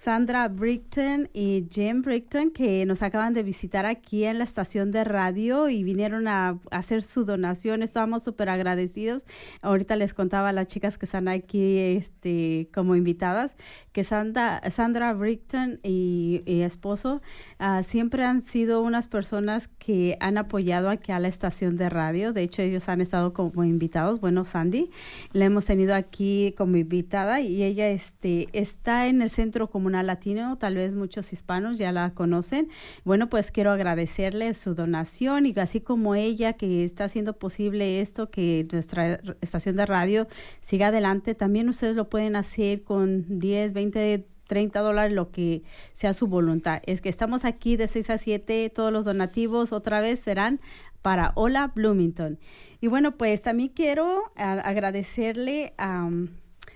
[0.00, 5.04] Sandra Brickton y Jim Brickton que nos acaban de visitar aquí en la estación de
[5.04, 7.82] radio y vinieron a hacer su donación.
[7.82, 9.26] Estábamos súper agradecidos.
[9.60, 13.56] Ahorita les contaba a las chicas que están aquí este, como invitadas
[13.92, 17.20] que Sandra, Sandra Brickton y, y esposo
[17.58, 22.32] ah, siempre han sido unas personas que han apoyado aquí a la estación de radio.
[22.32, 24.18] De hecho, ellos han estado como invitados.
[24.18, 24.90] Bueno, Sandy,
[25.32, 29.68] la hemos tenido aquí como invitada y ella este, está en el Centro
[30.02, 30.56] Latino.
[30.58, 32.68] Tal vez muchos hispanos ya la conocen.
[33.04, 38.30] Bueno, pues quiero agradecerle su donación y así como ella que está haciendo posible esto,
[38.30, 40.28] que nuestra estación de radio
[40.60, 46.12] siga adelante, también ustedes lo pueden hacer con 10, 20 30 dólares, lo que sea
[46.12, 46.82] su voluntad.
[46.84, 50.58] Es que estamos aquí de 6 a 7, todos los donativos otra vez serán
[51.02, 52.40] para Hola Bloomington.
[52.80, 56.10] Y bueno, pues también quiero agradecerle a,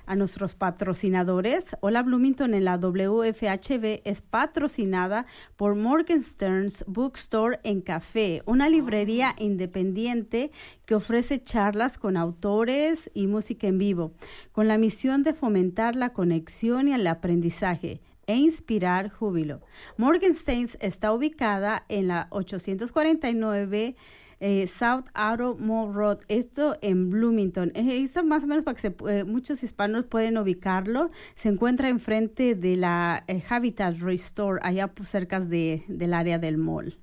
[0.07, 1.77] a nuestros patrocinadores.
[1.81, 5.27] Hola Bloomington en la WFHB es patrocinada
[5.57, 10.50] por Morgan Stearns Bookstore en Café, una librería independiente
[10.87, 14.13] que ofrece charlas con autores y música en vivo,
[14.52, 18.00] con la misión de fomentar la conexión y el aprendizaje.
[18.27, 19.61] e inspirar júbilo.
[19.98, 23.96] Morgenstein está ubicada en la 849
[24.41, 27.73] eh, South Automall Road, esto en Bloomington.
[27.75, 31.11] Esto más o menos para que se, eh, muchos hispanos pueden ubicarlo.
[31.35, 36.59] Se encuentra enfrente de la eh, Habitat Restore, allá pues, cerca de, del área del
[36.59, 36.99] mall.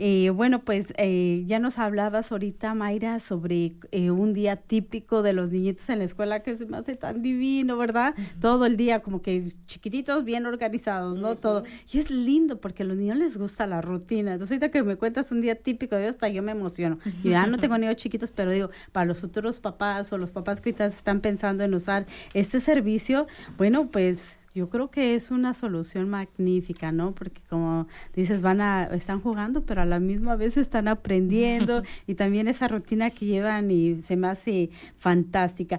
[0.00, 5.32] Eh, bueno, pues eh, ya nos hablabas ahorita, Mayra, sobre eh, un día típico de
[5.32, 8.14] los niñitos en la escuela que se me hace tan divino, ¿verdad?
[8.40, 11.36] Todo el día como que chiquititos, bien organizados, ¿no?
[11.36, 11.64] Todo.
[11.92, 14.34] Y es lindo porque a los niños les gusta la rutina.
[14.34, 17.00] Entonces, ahorita que me cuentas un día típico de hasta yo me emociono.
[17.24, 20.60] Y ya no tengo niños chiquitos, pero digo, para los futuros papás o los papás
[20.60, 23.26] que ahorita están pensando en usar este servicio,
[23.56, 27.14] bueno, pues yo creo que es una solución magnífica, ¿no?
[27.14, 32.14] Porque como dices, van a, están jugando, pero a la misma vez están aprendiendo y
[32.14, 35.78] también esa rutina que llevan y se me hace fantástica.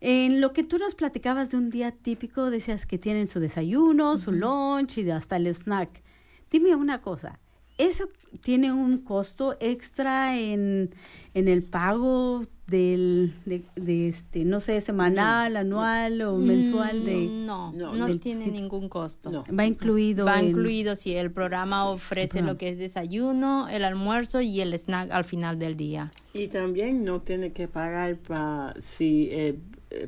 [0.00, 4.16] En lo que tú nos platicabas de un día típico, decías que tienen su desayuno,
[4.16, 6.02] su lunch y hasta el snack.
[6.50, 7.38] Dime una cosa,
[7.80, 8.08] ¿eso
[8.42, 10.90] tiene un costo extra en,
[11.34, 17.16] en el pago del, de, de este, no sé, semanal, anual o mensual de...
[17.16, 19.28] Mm, No, No, no, del tiene ningún costo.
[19.30, 19.42] No.
[19.52, 22.52] Va incluido Va en- incluido si el programa ofrece programa.
[22.52, 26.12] lo que es desayuno, el almuerzo y el snack al final del día.
[26.32, 29.58] Y también no tiene que pagar para si eh,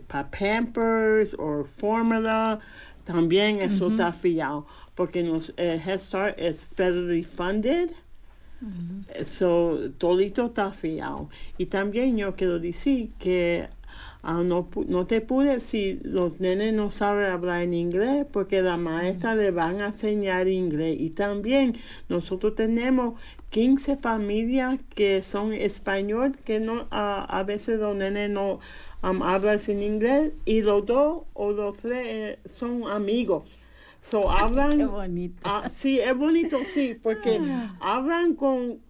[0.07, 2.61] para Pampers o Formula,
[3.05, 7.91] también eso está afiliado, porque nos, Head Start es federally funded,
[9.15, 11.29] eso todito está afiliado.
[11.59, 13.67] Y también yo quiero decir que
[14.23, 18.77] ah, no, no te pude si los nenes no saben hablar en inglés, porque la
[18.77, 20.97] maestra le van a enseñar inglés.
[21.01, 21.77] Y también
[22.09, 23.21] nosotros tenemos
[23.51, 28.61] 15 familias que son español, que no ah, a veces los nenes no
[29.03, 33.45] um, hablan en inglés, y los dos o los tres eh, son amigos.
[34.03, 35.41] So, hablan Qué bonito.
[35.45, 37.41] Ah, sí, es bonito, sí, porque
[37.81, 38.81] hablan con,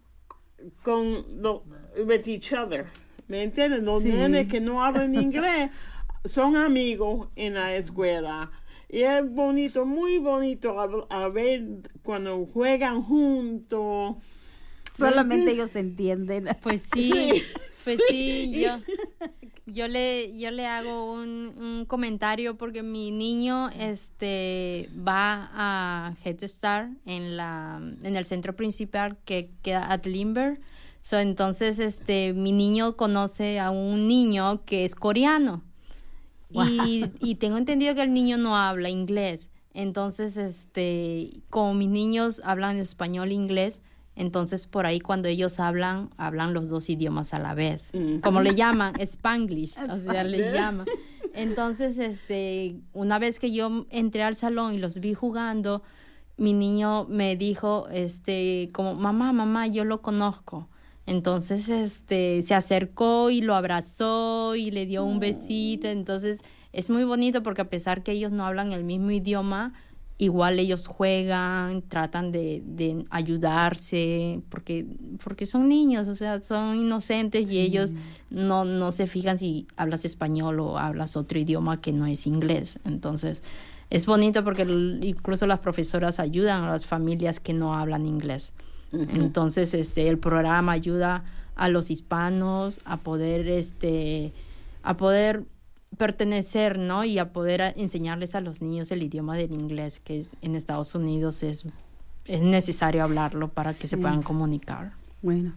[0.83, 1.65] con lo,
[2.07, 2.87] with each other.
[3.29, 3.83] ¿Me entiendes?
[3.83, 4.11] Los Sí.
[4.11, 5.71] nenes que no hablan inglés
[6.25, 8.51] son amigos en la escuela.
[8.89, 11.65] Y es bonito, muy bonito a, a ver
[12.03, 14.17] cuando juegan juntos.
[14.97, 16.49] Solamente ellos entienden.
[16.63, 17.43] Pues sí,
[17.85, 18.79] pues sí, yo,
[19.67, 26.43] yo le, yo le hago un, un comentario porque mi niño este va a Head
[26.47, 30.61] Start en la en el centro principal que queda at Limber.
[31.03, 35.63] So, entonces este mi niño conoce a un niño que es coreano.
[36.51, 39.51] Y, y tengo entendido que el niño no habla inglés.
[39.75, 43.81] Entonces, este, como mis niños hablan español e inglés,
[44.15, 47.91] entonces por ahí cuando ellos hablan, hablan los dos idiomas a la vez.
[47.95, 48.19] Mm.
[48.19, 50.87] Como le llaman, Spanglish, o sea, le llaman.
[51.35, 55.83] Entonces, este, una vez que yo entré al salón y los vi jugando,
[56.37, 60.69] mi niño me dijo, este, como, mamá, mamá, yo lo conozco.
[61.07, 65.89] Entonces, este, se acercó y lo abrazó y le dio un besito.
[65.89, 66.41] Entonces,
[66.73, 69.75] es muy bonito porque a pesar que ellos no hablan el mismo idioma,
[70.19, 74.87] igual ellos juegan, tratan de, de ayudarse, porque,
[75.25, 77.93] porque son niños, o sea, son inocentes y ellos
[78.31, 82.79] no, no se fijan si hablas español o hablas otro idioma que no es inglés.
[82.85, 83.43] Entonces,
[83.91, 88.53] es bonito porque incluso las profesoras ayudan a las familias que no hablan inglés.
[88.93, 91.25] Entonces, este, el programa ayuda
[91.57, 94.33] a los hispanos a poder, este,
[94.83, 95.45] a poder
[95.99, 97.05] pertenecer, ¿no?
[97.05, 100.55] Y a poder a- enseñarles a los niños el idioma del inglés, que es- en
[100.55, 101.65] Estados Unidos es,
[102.25, 104.93] es necesario hablarlo para que se puedan comunicar.
[105.23, 105.53] Bueno,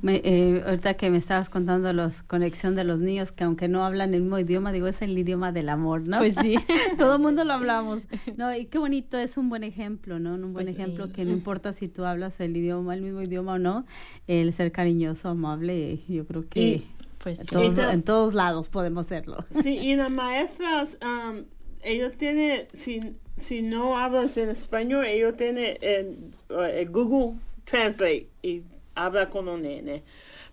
[0.00, 3.84] me- eh, ahorita que me estabas contando la conexión de los niños, que aunque no
[3.84, 6.18] hablan el mismo idioma, digo, es el idioma del amor, ¿no?
[6.18, 6.56] Pues sí.
[6.98, 8.00] Todo el mundo lo hablamos.
[8.38, 10.34] No, y qué bonito, es un buen ejemplo, ¿no?
[10.36, 11.12] Un buen Pues ejemplo sí.
[11.12, 13.84] que no importa si tú hablas el idioma, el mismo idioma o no,
[14.26, 16.86] el ser cariñoso, amable, yo creo que Y-
[17.22, 17.50] Pues en sí.
[17.52, 19.44] todos, Y ta- en todos lados podemos serlo.
[19.62, 21.44] Sí, y las maestras, um,
[21.82, 23.00] ellos tienen, si,
[23.36, 28.62] si no hablas en español, ellos tienen eh, Google Translate y
[29.04, 30.02] habla con los nenes.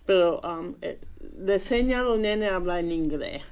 [0.06, 0.98] Pero um, eh,
[1.38, 3.42] le enseña a los nenes a hablar en inglés.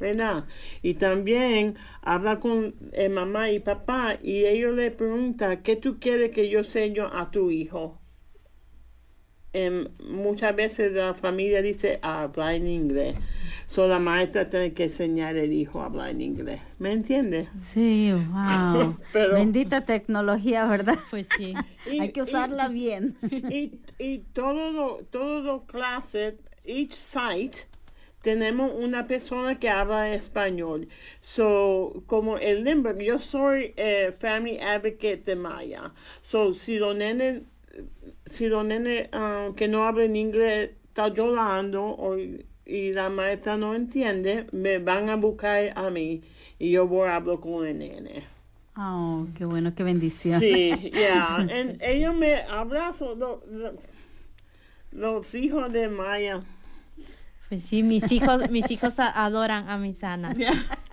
[0.00, 0.46] ¿verdad?
[0.82, 6.30] Y también habla con eh, mamá y papá y ellos le preguntan, ¿qué tú quieres
[6.30, 7.99] que yo enseño a tu hijo?
[9.52, 13.16] Em, muchas veces la familia dice hablar en inglés.
[13.66, 16.60] So la maestra tiene que enseñar al hijo a hablar en inglés.
[16.78, 17.48] ¿Me entiendes?
[17.58, 18.96] Sí, wow.
[19.12, 20.98] Pero- Bendita tecnología, ¿verdad?
[21.10, 21.54] Pues sí.
[21.90, 23.16] Y- Hay que usarla y- bien.
[23.30, 26.34] Y, y todos los todos los clases,
[26.64, 27.66] each site,
[28.22, 30.88] tenemos una persona que habla español.
[31.22, 35.92] So, como el Limburg, yo soy eh, Family Advocate de Maya.
[36.22, 37.42] So, si los nenes,
[38.30, 42.16] si los nenes ah, que no hablan inglés están llorando o,
[42.66, 46.22] y la maestra no entiende, me van a buscar a mí
[46.58, 48.22] y yo voy a hablar con el nene.
[48.76, 50.38] Oh, qué bueno, qué bendición.
[50.40, 51.44] Sí, ya.
[51.50, 53.74] En- Ellos me abrazan, lo- lo-
[54.92, 56.40] los hijos de Maya.
[57.48, 60.34] Pues sí, mis hijos, mis hijos adoran a mi sana.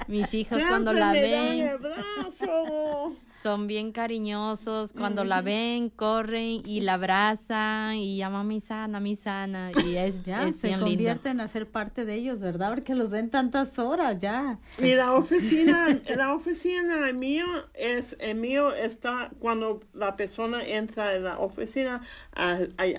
[0.08, 3.16] Mis hijos cuando la me dan ven el brazo.
[3.42, 9.16] Son bien cariñosos, cuando la ven corren y la abrazan y llaman mi sana, mi
[9.16, 11.14] sana y es, Ya, es se bien lindo.
[11.14, 12.72] convierten a ser parte de ellos, ¿verdad?
[12.74, 14.60] Porque los ven tantas horas ya.
[14.82, 21.24] Y la oficina, la oficina mía es, el mío está cuando la persona entra en
[21.26, 22.02] la oficina,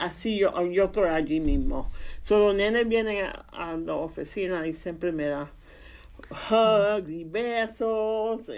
[0.01, 1.91] así yo, yo estoy allí mismo.
[2.23, 5.49] So, los nenes vienen a, a la oficina y siempre me dan
[6.51, 8.51] hugs y besos.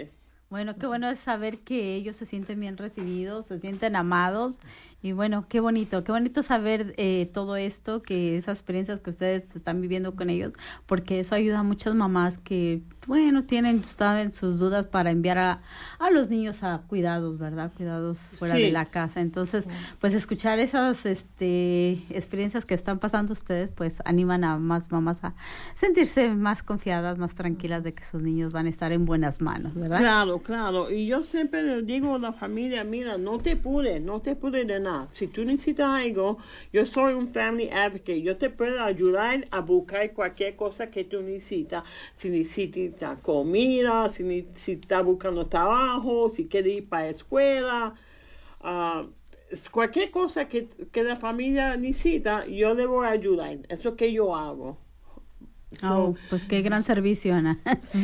[0.51, 4.59] Bueno, qué bueno es saber que ellos se sienten bien recibidos, se sienten amados
[5.01, 9.55] y bueno, qué bonito, qué bonito saber eh, todo esto, que esas experiencias que ustedes
[9.55, 10.51] están viviendo con ellos,
[10.85, 15.61] porque eso ayuda a muchas mamás que, bueno, tienen, saben, sus dudas para enviar a,
[15.99, 17.71] a los niños a cuidados, ¿verdad?
[17.75, 18.61] Cuidados fuera Sí.
[18.61, 19.21] de la casa.
[19.21, 19.65] Entonces,
[19.99, 25.33] pues escuchar esas este, experiencias que están pasando ustedes, pues animan a más mamás a
[25.75, 29.73] sentirse más confiadas, más tranquilas de que sus niños van a estar en buenas manos,
[29.73, 29.99] ¿verdad?
[29.99, 30.91] Claro, claro.
[30.91, 34.67] Y yo siempre le digo a la familia, mira, no te apures, no te apures
[34.67, 35.07] de nada.
[35.11, 36.37] Si tú necesitas algo,
[36.73, 38.21] yo soy un family advocate.
[38.21, 41.83] Yo te puedo ayudar a buscar cualquier cosa que tú necesitas.
[42.15, 47.95] Si necesitas comida, si, si estás buscando trabajo, si quieres ir para la escuela.
[49.49, 53.59] es cualquier cosa que, que la familia necesita, yo le voy a ayudar.
[53.69, 54.77] Eso es que yo hago.
[55.79, 57.59] So, Oh, pues qué gran servicio, Ana.
[57.83, 57.99] Sí,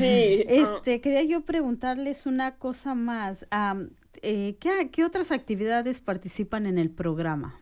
[0.47, 0.51] ah.
[0.51, 3.45] Este, quería yo preguntarles una cosa más.
[4.21, 7.59] Eh, ¿qué, qué otras actividades participan en el programa?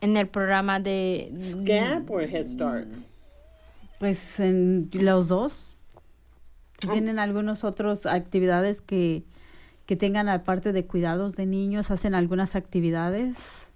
[0.00, 2.88] En el programa de SCAP o Head Start.
[3.98, 5.76] Pues en los dos.
[6.78, 6.92] Si Oh.
[6.92, 9.22] tienen algunas otras actividades que,
[9.84, 13.68] que tengan aparte de cuidados de niños, hacen algunas actividades.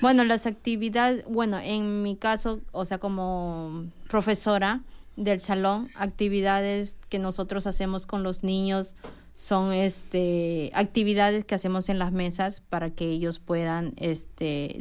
[0.00, 4.82] Bueno, las actividades, bueno, en mi caso, o sea, como profesora
[5.16, 8.94] del salón, actividades que nosotros hacemos con los niños
[9.36, 14.78] son este actividades que hacemos en las mesas para que ellos puedan este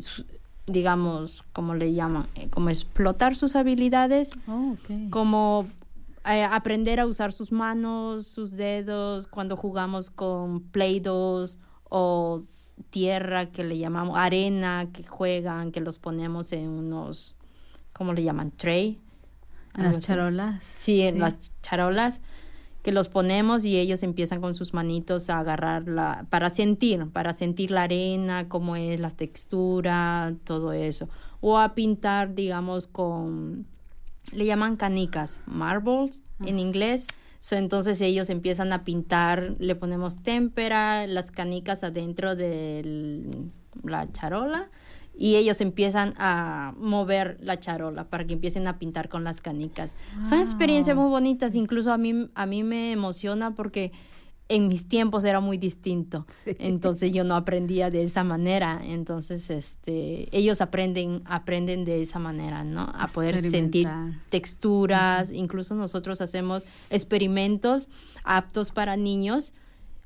[0.66, 4.76] digamos, como le llaman, Eh, como explotar sus habilidades, Oh,
[5.10, 5.66] como
[6.26, 11.58] eh, aprender a usar sus manos, sus dedos, cuando jugamos con Play-Dohs
[11.90, 12.38] o
[12.90, 17.36] tierra que le llamamos arena, que juegan, que los ponemos en unos,
[17.94, 18.52] ¿cómo le llaman?
[18.52, 19.00] Tray.
[19.76, 20.64] En las charolas.
[20.64, 21.20] Sí, en Sí.
[21.20, 22.22] las charolas
[22.84, 27.70] que los ponemos y ellos empiezan con sus manitos a agarrarla para sentir, para sentir
[27.72, 31.10] la arena, cómo es la textura, todo eso.
[31.42, 33.66] O a pintar, digamos, con,
[34.32, 37.08] le llaman canicas, marbles en inglés.
[37.40, 43.30] So, entonces ellos empiezan a pintar, le ponemos témpera, las canicas adentro de
[43.84, 44.70] la charola
[45.18, 49.96] y ellos empiezan a mover la charola para que empiecen a pintar con las canicas.
[50.24, 53.92] Son experiencias muy bonitas, incluso a mí, a mí me emociona porque
[54.50, 56.26] en mis tiempos era muy distinto.
[56.46, 58.80] Entonces yo no aprendía de esa manera.
[58.84, 62.82] Entonces, este, ellos aprenden, aprenden de esa manera, ¿no?
[62.82, 63.90] A poder sentir
[64.30, 65.32] texturas.
[65.32, 67.90] Incluso nosotros hacemos experimentos
[68.24, 69.54] aptos para niños.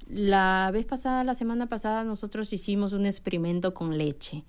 [0.08, 4.44] La vez pasada, la semana pasada, nosotros hicimos un experimento con leche,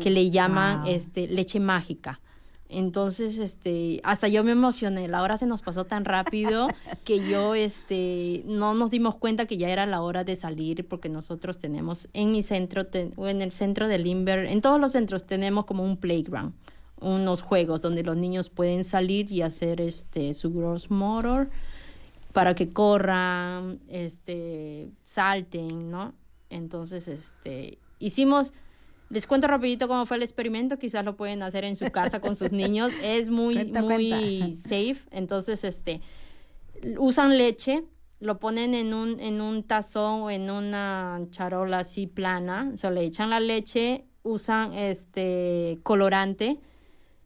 [0.00, 0.90] que le llaman Wow.
[0.92, 2.20] este, leche mágica.
[2.68, 5.06] Entonces, este, hasta yo me emocioné.
[5.06, 6.68] La hora se nos pasó tan rápido
[7.04, 11.08] que yo, este, no nos dimos cuenta que ya era la hora de salir porque
[11.08, 12.82] nosotros tenemos en mi centro,
[13.16, 16.54] o en el centro de Limber, en todos los centros tenemos como un playground,
[17.00, 21.50] unos juegos donde los niños pueden salir y hacer este su gross motor
[22.34, 26.14] para que corran, este, salten, ¿no?
[26.50, 28.52] Entonces, este, hicimos,
[29.10, 32.34] les cuento rapidito cómo fue el experimento, quizás lo pueden hacer en su casa con
[32.36, 34.56] sus niños, es muy, Cuenta, muy cuenta.
[34.56, 36.00] safe, entonces, este,
[36.98, 37.84] usan leche,
[38.20, 42.90] lo ponen en un, en un tazón o en una charola así plana, o sea,
[42.90, 46.58] le echan la leche, usan este colorante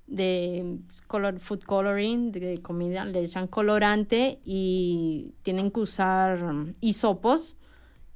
[0.09, 6.45] de pues, color, food coloring, de comida, le echan colorante y tienen que usar
[6.81, 7.55] hisopos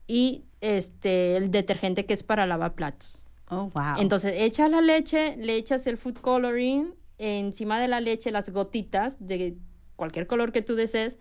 [0.07, 3.27] y este el detergente que es para lavar platos.
[3.55, 3.97] Oh, wow.
[3.99, 9.19] Entonces, echas la leche, le echas el food coloring, encima de la leche las gotitas
[9.21, 9.57] de
[9.97, 11.19] cualquier color que tú desees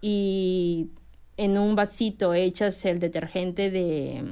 [0.00, 0.88] y
[1.36, 4.22] en un vasito echas el detergente de,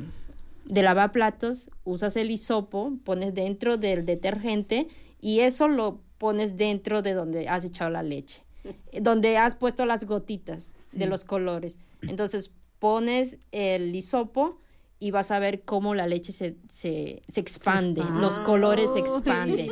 [0.64, 4.88] de lavar platos, usas el hisopo, pones dentro del detergente
[5.20, 8.42] y eso lo pones dentro de donde has echado la leche,
[9.00, 11.10] donde has puesto las gotitas de Sí.
[11.10, 11.78] los colores.
[12.02, 14.58] Entonces pones el hisopo
[15.02, 19.66] y vas a ver cómo la leche se, se, se expande, los colores se expanden.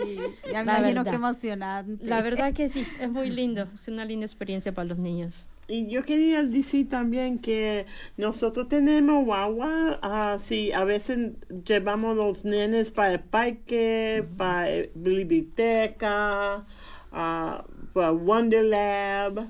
[0.52, 1.10] Ya me La imagino verdad.
[1.10, 2.04] qué emocionante.
[2.04, 5.46] La verdad que sí, es muy lindo, es una linda experiencia para los niños.
[5.68, 12.44] Y yo quería decir también que nosotros tenemos guagua, ah, sí, a veces llevamos los
[12.44, 16.66] nenes para el parque, para la biblioteca,
[17.12, 19.48] ah, para Wonder Lab,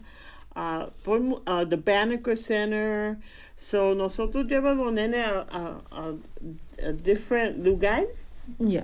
[0.54, 3.16] ah, por ah, the Banneker Center.
[3.60, 6.14] So nosotros llevamos los nenes a, a, a,
[6.88, 8.04] a different lugar.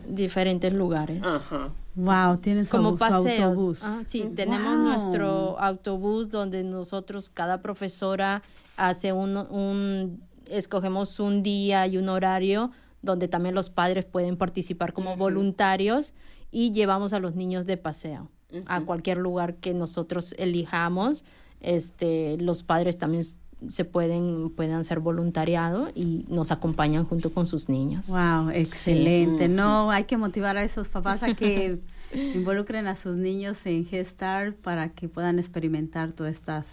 [0.06, 1.22] Diferentes lugares.
[1.24, 1.70] Ajá.
[1.94, 3.40] Wow, tienen su, Como su paseos.
[3.42, 3.80] autobús.
[3.82, 4.84] Ah, sí, tenemos Wow.
[4.84, 8.42] nuestro autobús donde nosotros, cada profesora
[8.76, 10.20] hace un, un,
[10.50, 12.70] escogemos un día y un horario
[13.00, 16.12] donde también los padres pueden participar como voluntarios
[16.52, 18.28] y llevamos a los niños de paseo
[18.66, 21.24] a cualquier lugar que nosotros elijamos.
[21.60, 23.24] Este, los padres también
[23.68, 28.08] se pueden, pueden hacer voluntariado y nos acompañan junto con sus niños.
[28.08, 29.48] Wow, excelente.
[29.48, 31.78] No, hay que motivar a esos papás a que
[32.34, 36.66] involucren a sus niños en Gestar para que puedan experimentar todas estas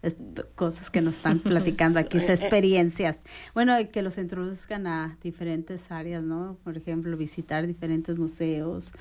[0.00, 0.16] es-
[0.54, 3.20] cosas que nos están platicando aquí, esas experiencias.
[3.52, 6.56] Bueno, que los introduzcan a diferentes áreas, ¿no?
[6.62, 8.92] Por ejemplo, visitar diferentes museos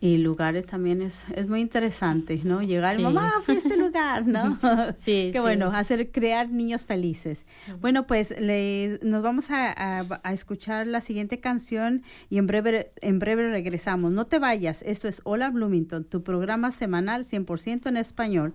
[0.00, 2.62] y lugares también es, es muy interesante, ¿no?
[2.62, 3.02] Llegar, Sí.
[3.02, 4.56] mamá, fui a este lugar, ¿no?
[4.96, 5.38] Sí, Qué sí.
[5.40, 7.44] bueno, hacer crear niños felices.
[7.80, 12.92] Bueno, pues le, nos vamos a, a- a escuchar la siguiente canción y en breve,
[13.00, 14.12] en breve regresamos.
[14.12, 18.54] No te vayas, esto es Hola Bloomington, tu programa semanal 100% en español.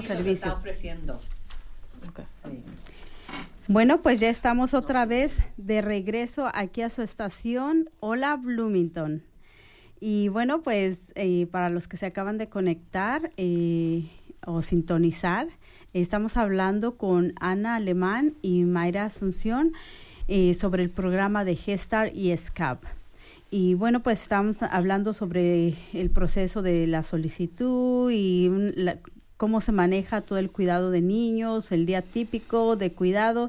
[0.00, 0.46] Otro servicio.
[0.48, 1.20] Está ofreciendo.
[2.42, 2.62] Sí.
[3.68, 7.88] Bueno, pues ya estamos otra vez de regreso aquí a su estación.
[8.00, 9.22] Hola Bloomington.
[10.00, 14.06] Y bueno, pues eh, para los que se acaban de conectar eh,
[14.46, 15.46] o sintonizar,
[15.92, 19.72] estamos hablando con Ana Alemán y Mayra Asunción
[20.26, 22.82] eh, sobre el programa de Gestar y SCAP.
[23.52, 28.98] Y bueno, pues estamos hablando sobre el proceso de la solicitud y un- la-
[29.40, 33.48] cómo se maneja todo el cuidado de niños, el día típico de cuidado.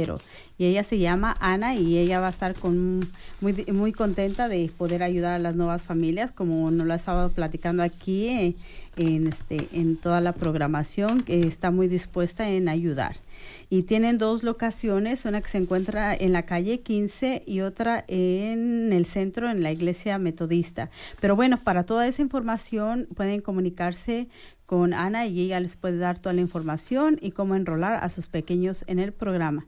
[0.58, 3.00] Y ella se llama Ana y ella va a estar con
[3.40, 7.30] muy, muy contenta de poder ayudar a las nuevas familias, como nos lo ha estado
[7.30, 8.54] platicando aquí eh,
[8.96, 13.16] en, este, en toda la programación, que está muy dispuesta en ayudar.
[13.70, 18.92] Y tienen dos locaciones, una que se encuentra en la calle 15 y otra en
[18.92, 20.90] el centro, en la iglesia metodista.
[21.20, 24.28] Pero bueno, para toda esa información pueden comunicarse
[24.66, 28.28] con Ana y ella les puede dar toda la información y cómo enrolar a sus
[28.28, 29.66] pequeños en el programa.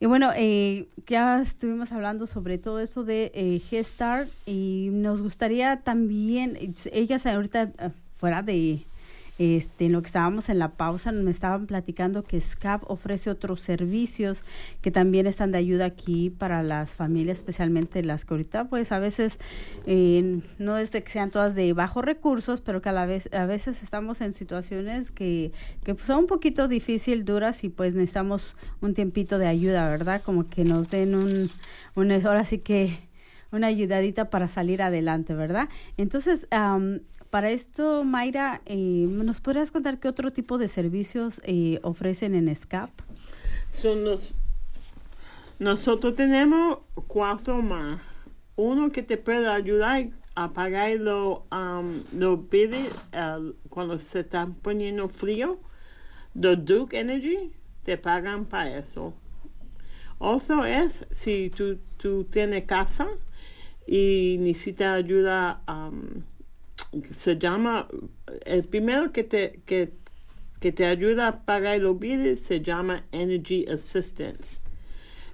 [0.00, 5.80] Y bueno, eh, ya estuvimos hablando sobre todo eso de eh, Gestar y nos gustaría
[5.80, 6.58] también,
[6.92, 8.86] ellas ahorita eh, fuera de
[9.36, 13.60] este, en lo que estábamos en la pausa, me estaban platicando que SCAP ofrece otros
[13.60, 14.44] servicios
[14.80, 19.00] que también están de ayuda aquí para las familias, especialmente las que ahorita, pues a
[19.00, 19.38] veces
[19.86, 23.28] eh, no es de que sean todas de bajos recursos, pero que a la vez
[23.32, 25.50] a veces estamos en situaciones que,
[25.82, 30.22] que pues, son un poquito difícil, duras y pues necesitamos un tiempito de ayuda, ¿verdad?
[30.22, 31.50] Como que nos den un,
[31.96, 33.00] un ahora sí que
[33.54, 35.68] una ayudadita para salir adelante, ¿verdad?
[35.96, 37.00] Entonces, am,
[37.34, 42.46] para esto, Mayra, eh, ¿nos podrías contar qué otro tipo de servicios eh, ofrecen en
[42.54, 42.90] SCAP?
[43.72, 44.36] Son los-
[45.58, 46.78] nosotros tenemos
[47.08, 48.00] cuatro más.
[48.54, 51.40] Uno que te puede ayudar a pagar los
[52.12, 55.58] los biles eh, cuando se está poniendo frío.
[56.40, 57.50] The Duke Energy
[57.82, 59.12] te pagan para eso.
[60.18, 63.08] Otro es si tú, tú tienes casa
[63.88, 66.22] y necesitas ayuda, um,
[67.10, 67.88] se llama,
[68.44, 69.92] el primero que te, que,
[70.60, 74.60] que te ayuda a pagar los biles se llama Energy Assistance.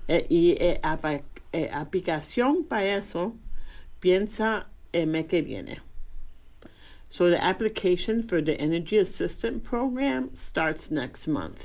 [0.08, 3.34] Eh, y eh, apa- eh, aplicación para eso
[4.00, 5.80] piensa el mes que viene.
[7.11, 11.64] So the application for the Energy Assistance Program starts next month.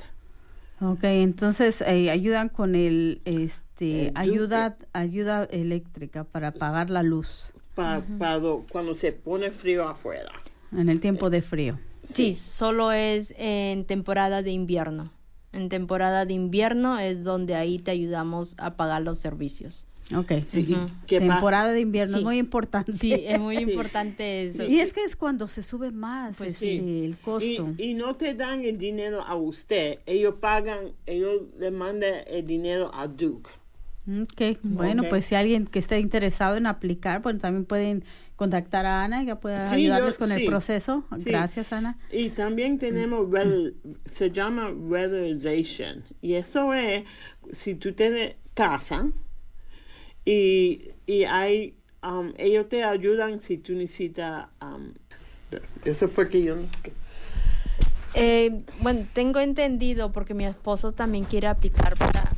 [0.80, 7.52] Ok, entonces eh, ayudan con el, este, El ayuda, ayuda eléctrica para pagar la luz
[7.76, 8.40] Pa- para
[8.72, 10.32] cuando se pone frío afuera.
[10.72, 11.78] en el tiempo de frío.
[12.02, 15.12] Sí, solo es en temporada de invierno.
[15.52, 19.86] En temporada de invierno es donde ahí te ayudamos a pagar los servicios.
[20.14, 20.88] Ok, Ujú.
[21.08, 21.32] ¿Qué pasa?
[21.32, 22.24] temporada de invierno es Sí.
[22.24, 22.92] muy importante.
[22.92, 24.64] Sí, es muy importante eso.
[24.64, 27.04] Y es que es cuando se sube más Pues este, sí.
[27.04, 27.74] el costo.
[27.76, 29.98] Y, y no te dan el dinero a usted.
[30.06, 33.50] Ellos pagan, ellos le mandan el dinero a Duke.
[34.08, 35.08] Ok, bueno, Ok.
[35.08, 38.04] pues si alguien que esté interesado en aplicar, pues también pueden
[38.36, 41.04] contactar a Ana, ella puede Sí, ayudarles yo- con el proceso.
[41.18, 41.24] Sí.
[41.24, 41.98] Gracias, Ana.
[42.12, 46.04] Y también tenemos, weather- se llama weatherization.
[46.22, 47.04] Y eso es,
[47.50, 49.08] si tú tienes casa
[50.24, 54.92] y, y hay, um, ellos te ayudan si tú necesitas, um,
[55.84, 56.62] eso es porque yo no-
[58.14, 62.34] Eh, bueno, tengo entendido porque mi esposo también quiere aplicar para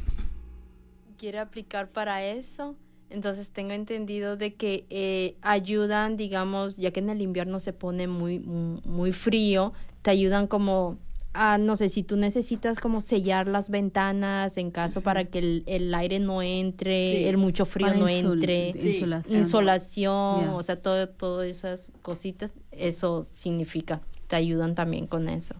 [1.19, 2.75] quiere aplicar para eso.
[3.11, 8.07] Entonces tengo entendido de que eh, ayudan, digamos, ya que en el invierno se pone
[8.07, 10.99] muy mu- muy frío, te ayudan como
[11.35, 15.63] ah, no sé, si tú necesitas como sellar las ventanas en caso para que el,
[15.67, 17.25] el aire no entre, Sí.
[17.27, 19.05] el mucho frío Para no insul- entre, Sí.
[19.37, 20.49] insolación.
[20.49, 25.55] o sea, todo, todas esas cositas, eso significa, te ayudan también con eso.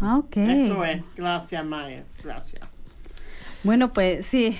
[0.00, 0.36] Ah, ok.
[0.36, 1.02] Eso es.
[1.16, 2.04] Gracias, Maya.
[2.22, 2.62] Gracias.
[3.62, 4.58] Bueno, pues sí.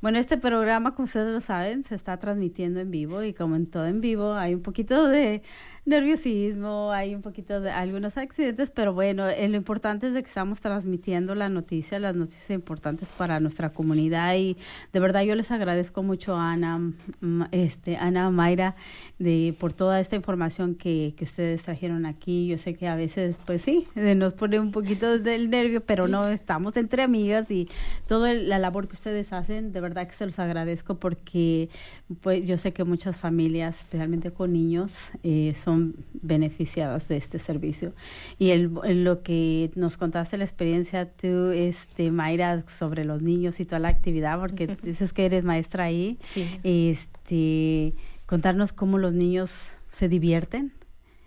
[0.00, 3.66] Bueno, este programa, como ustedes lo saben, se está transmitiendo en vivo y como en
[3.66, 5.42] todo en vivo hay un poquito de
[5.84, 10.28] nerviosismo, hay un poquito de algunos accidentes, pero bueno, eh, lo importante es de que
[10.28, 14.56] estamos transmitiendo la noticia, las noticias importantes para nuestra comunidad y
[14.92, 16.92] de verdad yo les agradezco mucho a Ana,
[17.50, 18.76] este, Ana Mayra
[19.18, 22.46] de por toda esta información que, que ustedes trajeron aquí.
[22.46, 26.08] Yo sé que a veces, pues sí, eh, nos pone un poquito del nervio, pero
[26.08, 27.68] no, estamos entre amigas y
[28.06, 31.68] toda la labor que ustedes hacen, de verdad que se los agradezco porque
[32.20, 35.69] pues yo sé que muchas familias, especialmente con niños, eh, son
[36.12, 37.92] beneficiadas de este servicio.
[38.38, 43.60] Y el, el- lo que nos contaste la experiencia tú, este, Mayra, sobre los niños
[43.60, 46.46] y toda la actividad, porque dices que eres maestra ahí, Sí.
[46.62, 47.94] este,
[48.26, 50.72] contarnos cómo los niños se divierten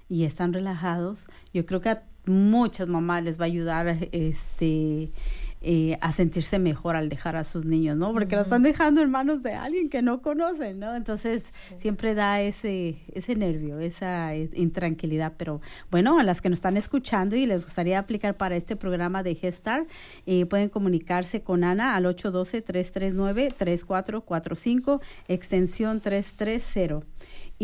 [0.10, 1.26] y están relajados.
[1.54, 5.12] Yo creo que a muchas mamás les va a ayudar este
[5.66, 8.12] eh, a sentirse mejor al dejar a sus niños, ¿no?
[8.12, 10.94] Porque los están dejando en manos de alguien que no conocen, ¿no?
[10.94, 15.34] Entonces siempre da ese ese nervio, esa eh, intranquilidad.
[15.38, 19.22] Pero bueno, a las que nos están escuchando y les gustaría aplicar para este programa
[19.24, 19.86] de Gestar,
[20.26, 27.06] eh, pueden comunicarse con Ana al 812-339-3445, extensión 330.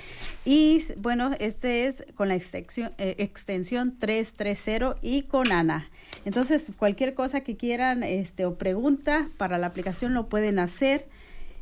[0.45, 5.89] Y s- bueno, este es con la extensión, eh, extensión 330 y con Ana.
[6.25, 11.07] Entonces, cualquier cosa que quieran este, o pregunta para la aplicación lo pueden hacer.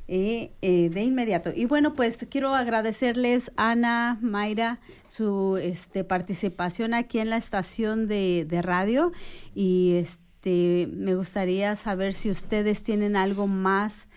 [0.10, 1.52] eh, eh, de inmediato.
[1.54, 4.80] Y bueno, pues quiero agradecerles, Ana, Mayra,
[5.10, 9.12] su este, participación aquí en la estación de, de radio.
[9.54, 14.08] Y este, me gustaría saber si ustedes tienen algo más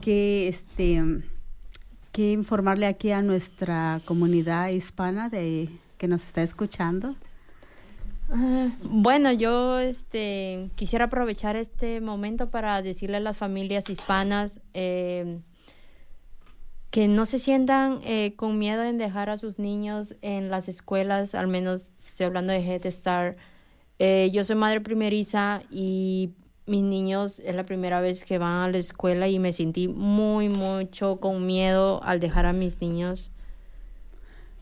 [0.00, 1.02] que, este,
[2.12, 5.68] que informarle aquí a nuestra comunidad hispana de
[5.98, 7.16] que nos está escuchando.
[8.30, 15.40] Ah, Bueno, yo este, quisiera aprovechar este momento para decirle a las familias hispanas eh,
[16.90, 21.34] que no se sientan eh, con miedo en dejar a sus niños en las escuelas,
[21.34, 23.38] al menos estoy hablando de Head Start.
[24.02, 26.30] Eh, yo soy madre primeriza y
[26.64, 30.48] mis niños es la primera vez que van a la escuela y me sentí muy,
[30.48, 33.30] mucho con miedo al dejar a mis niños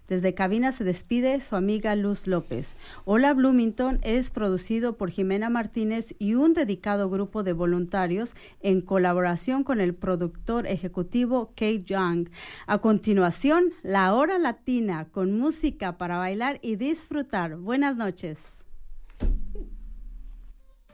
[0.07, 2.75] Desde cabina se despide su amiga Luz López.
[3.07, 9.65] Hola Bloomington es producido por Jimena Martínez y un dedicado grupo de voluntarios en colaboración
[9.65, 12.29] con el productor ejecutivo Kate Young.
[12.67, 17.57] A continuación, la hora latina con música para bailar y disfrutar.
[17.57, 18.62] Buenas noches.